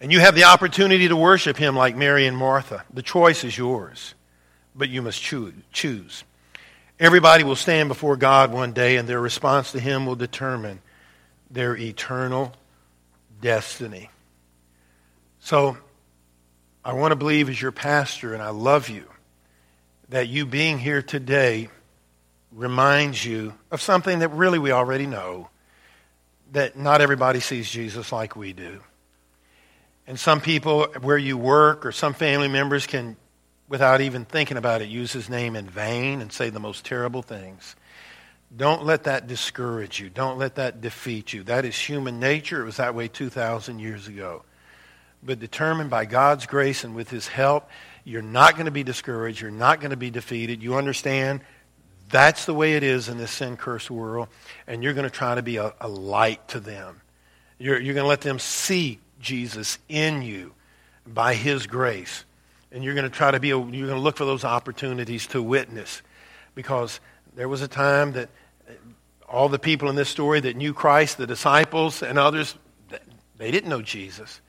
And 0.00 0.12
you 0.12 0.20
have 0.20 0.34
the 0.34 0.44
opportunity 0.44 1.08
to 1.08 1.16
worship 1.16 1.56
him 1.56 1.76
like 1.76 1.96
Mary 1.96 2.26
and 2.26 2.36
Martha. 2.36 2.84
The 2.92 3.02
choice 3.02 3.44
is 3.44 3.56
yours, 3.56 4.14
but 4.74 4.88
you 4.88 5.02
must 5.02 5.22
choose. 5.72 6.24
Everybody 6.98 7.44
will 7.44 7.56
stand 7.56 7.88
before 7.88 8.16
God 8.16 8.52
one 8.52 8.72
day, 8.72 8.96
and 8.96 9.08
their 9.08 9.20
response 9.20 9.72
to 9.72 9.80
him 9.80 10.06
will 10.06 10.16
determine 10.16 10.80
their 11.50 11.76
eternal 11.76 12.52
destiny. 13.40 14.10
So, 15.40 15.76
I 16.84 16.92
want 16.92 17.12
to 17.12 17.16
believe 17.16 17.48
as 17.48 17.60
your 17.60 17.72
pastor, 17.72 18.34
and 18.34 18.42
I 18.42 18.50
love 18.50 18.88
you, 18.88 19.04
that 20.10 20.28
you 20.28 20.46
being 20.46 20.78
here 20.78 21.02
today 21.02 21.68
reminds 22.52 23.24
you 23.24 23.54
of 23.70 23.80
something 23.82 24.20
that 24.20 24.28
really 24.28 24.58
we 24.58 24.70
already 24.70 25.06
know 25.06 25.48
that 26.52 26.78
not 26.78 27.00
everybody 27.00 27.40
sees 27.40 27.68
Jesus 27.68 28.12
like 28.12 28.36
we 28.36 28.52
do. 28.52 28.80
And 30.06 30.20
some 30.20 30.40
people 30.40 30.86
where 31.00 31.18
you 31.18 31.36
work 31.36 31.84
or 31.86 31.92
some 31.92 32.14
family 32.14 32.48
members 32.48 32.86
can, 32.86 33.16
without 33.68 34.00
even 34.00 34.24
thinking 34.24 34.56
about 34.56 34.82
it, 34.82 34.88
use 34.88 35.12
his 35.12 35.28
name 35.28 35.56
in 35.56 35.68
vain 35.68 36.20
and 36.20 36.32
say 36.32 36.50
the 36.50 36.60
most 36.60 36.84
terrible 36.84 37.22
things. 37.22 37.76
Don't 38.56 38.84
let 38.84 39.04
that 39.04 39.26
discourage 39.26 39.98
you. 39.98 40.10
Don't 40.10 40.38
let 40.38 40.56
that 40.56 40.80
defeat 40.80 41.32
you. 41.32 41.42
That 41.44 41.64
is 41.64 41.76
human 41.76 42.20
nature. 42.20 42.60
It 42.62 42.64
was 42.64 42.76
that 42.76 42.94
way 42.94 43.08
2,000 43.08 43.78
years 43.78 44.06
ago. 44.06 44.44
But 45.22 45.40
determined 45.40 45.90
by 45.90 46.04
God's 46.04 46.46
grace 46.46 46.84
and 46.84 46.94
with 46.94 47.10
his 47.10 47.26
help, 47.26 47.68
you're 48.04 48.22
not 48.22 48.54
going 48.54 48.66
to 48.66 48.70
be 48.70 48.84
discouraged. 48.84 49.40
You're 49.40 49.50
not 49.50 49.80
going 49.80 49.90
to 49.90 49.96
be 49.96 50.10
defeated. 50.10 50.62
You 50.62 50.76
understand 50.76 51.40
that's 52.10 52.44
the 52.44 52.54
way 52.54 52.74
it 52.74 52.82
is 52.82 53.08
in 53.08 53.16
this 53.16 53.30
sin 53.30 53.56
cursed 53.56 53.90
world. 53.90 54.28
And 54.66 54.84
you're 54.84 54.92
going 54.92 55.08
to 55.08 55.10
try 55.10 55.34
to 55.34 55.42
be 55.42 55.56
a, 55.56 55.72
a 55.80 55.88
light 55.88 56.46
to 56.48 56.60
them. 56.60 57.00
You're, 57.58 57.80
you're 57.80 57.94
going 57.94 58.04
to 58.04 58.08
let 58.08 58.20
them 58.20 58.38
see 58.38 59.00
Jesus 59.20 59.78
in 59.88 60.22
you 60.22 60.52
by 61.06 61.34
his 61.34 61.66
grace. 61.66 62.24
And 62.74 62.84
you're 62.84 62.94
going 62.94 63.08
to 63.08 63.16
try 63.16 63.30
to 63.30 63.40
be, 63.40 63.48
you're 63.48 63.62
going 63.62 63.86
to 63.88 63.98
look 63.98 64.18
for 64.18 64.26
those 64.26 64.44
opportunities 64.44 65.26
to 65.28 65.42
witness. 65.42 66.02
because 66.54 67.00
there 67.34 67.48
was 67.48 67.62
a 67.62 67.68
time 67.68 68.12
that 68.12 68.28
all 69.28 69.48
the 69.48 69.58
people 69.58 69.88
in 69.88 69.96
this 69.96 70.08
story 70.08 70.40
that 70.40 70.56
knew 70.56 70.72
Christ, 70.72 71.18
the 71.18 71.26
disciples 71.26 72.02
and 72.02 72.18
others, 72.18 72.54
they 73.36 73.50
didn't 73.50 73.68
know 73.68 73.82
Jesus. 73.82 74.40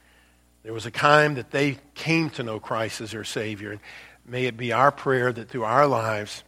There 0.63 0.73
was 0.73 0.85
a 0.85 0.91
time 0.91 1.35
that 1.35 1.51
they 1.51 1.77
came 1.93 2.29
to 2.31 2.43
know 2.43 2.59
Christ 2.59 3.01
as 3.01 3.11
their 3.11 3.23
Savior. 3.23 3.71
And 3.71 3.79
may 4.25 4.45
it 4.45 4.57
be 4.57 4.73
our 4.73 4.91
prayer 4.91 5.31
that 5.31 5.49
through 5.49 5.63
our 5.63 5.87
lives, 5.87 6.43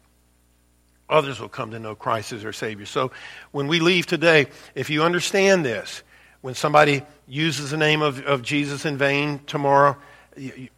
others 1.09 1.39
will 1.39 1.49
come 1.49 1.71
to 1.71 1.79
know 1.79 1.95
Christ 1.95 2.33
as 2.33 2.43
their 2.43 2.53
Savior. 2.53 2.85
So 2.85 3.11
when 3.51 3.67
we 3.67 3.79
leave 3.79 4.05
today, 4.05 4.47
if 4.75 4.89
you 4.89 5.03
understand 5.03 5.65
this, 5.65 6.03
when 6.41 6.53
somebody 6.53 7.01
uses 7.27 7.71
the 7.71 7.77
name 7.77 8.01
of, 8.01 8.23
of 8.25 8.41
Jesus 8.43 8.85
in 8.85 8.97
vain 8.97 9.39
tomorrow, 9.47 9.97
you, 10.35 10.69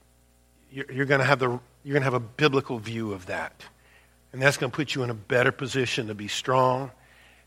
you're 0.71 1.05
going 1.05 1.19
to 1.19 1.25
have 1.25 1.39
the 1.39 1.59
you're 1.83 1.93
going 1.93 2.01
to 2.01 2.05
have 2.05 2.13
a 2.13 2.19
biblical 2.19 2.77
view 2.77 3.13
of 3.13 3.27
that. 3.27 3.63
And 4.31 4.41
that's 4.41 4.57
going 4.57 4.71
to 4.71 4.75
put 4.75 4.93
you 4.93 5.03
in 5.03 5.09
a 5.09 5.15
better 5.15 5.51
position 5.51 6.07
to 6.07 6.13
be 6.13 6.27
strong 6.27 6.91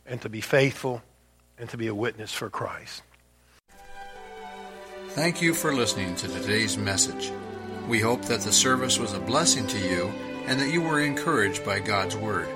and 0.06 0.20
to 0.22 0.28
be 0.28 0.40
faithful 0.40 1.02
and 1.58 1.68
to 1.70 1.76
be 1.76 1.86
a 1.86 1.94
witness 1.94 2.32
for 2.32 2.50
Christ. 2.50 3.02
Thank 5.10 5.42
you 5.42 5.54
for 5.54 5.74
listening 5.74 6.16
to 6.16 6.28
today's 6.28 6.78
message. 6.78 7.30
We 7.88 8.00
hope 8.00 8.22
that 8.22 8.40
the 8.40 8.52
service 8.52 8.98
was 8.98 9.12
a 9.12 9.20
blessing 9.20 9.66
to 9.68 9.78
you 9.78 10.06
and 10.46 10.58
that 10.58 10.72
you 10.72 10.80
were 10.80 11.00
encouraged 11.00 11.64
by 11.64 11.80
God's 11.80 12.16
Word. 12.16 12.48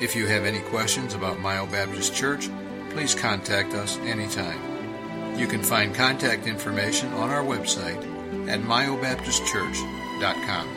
If 0.00 0.14
you 0.14 0.26
have 0.26 0.44
any 0.44 0.60
questions 0.60 1.14
about 1.14 1.40
Myo 1.40 1.66
Baptist 1.66 2.14
Church, 2.14 2.48
please 2.90 3.14
contact 3.14 3.74
us 3.74 3.96
anytime. 3.98 4.60
You 5.36 5.46
can 5.46 5.62
find 5.62 5.94
contact 5.94 6.46
information 6.46 7.12
on 7.14 7.30
our 7.30 7.42
website 7.42 8.17
at 8.48 8.60
myobaptistchurch.com. 8.60 10.68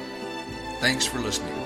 Thanks 0.80 1.06
for 1.06 1.20
listening. 1.20 1.61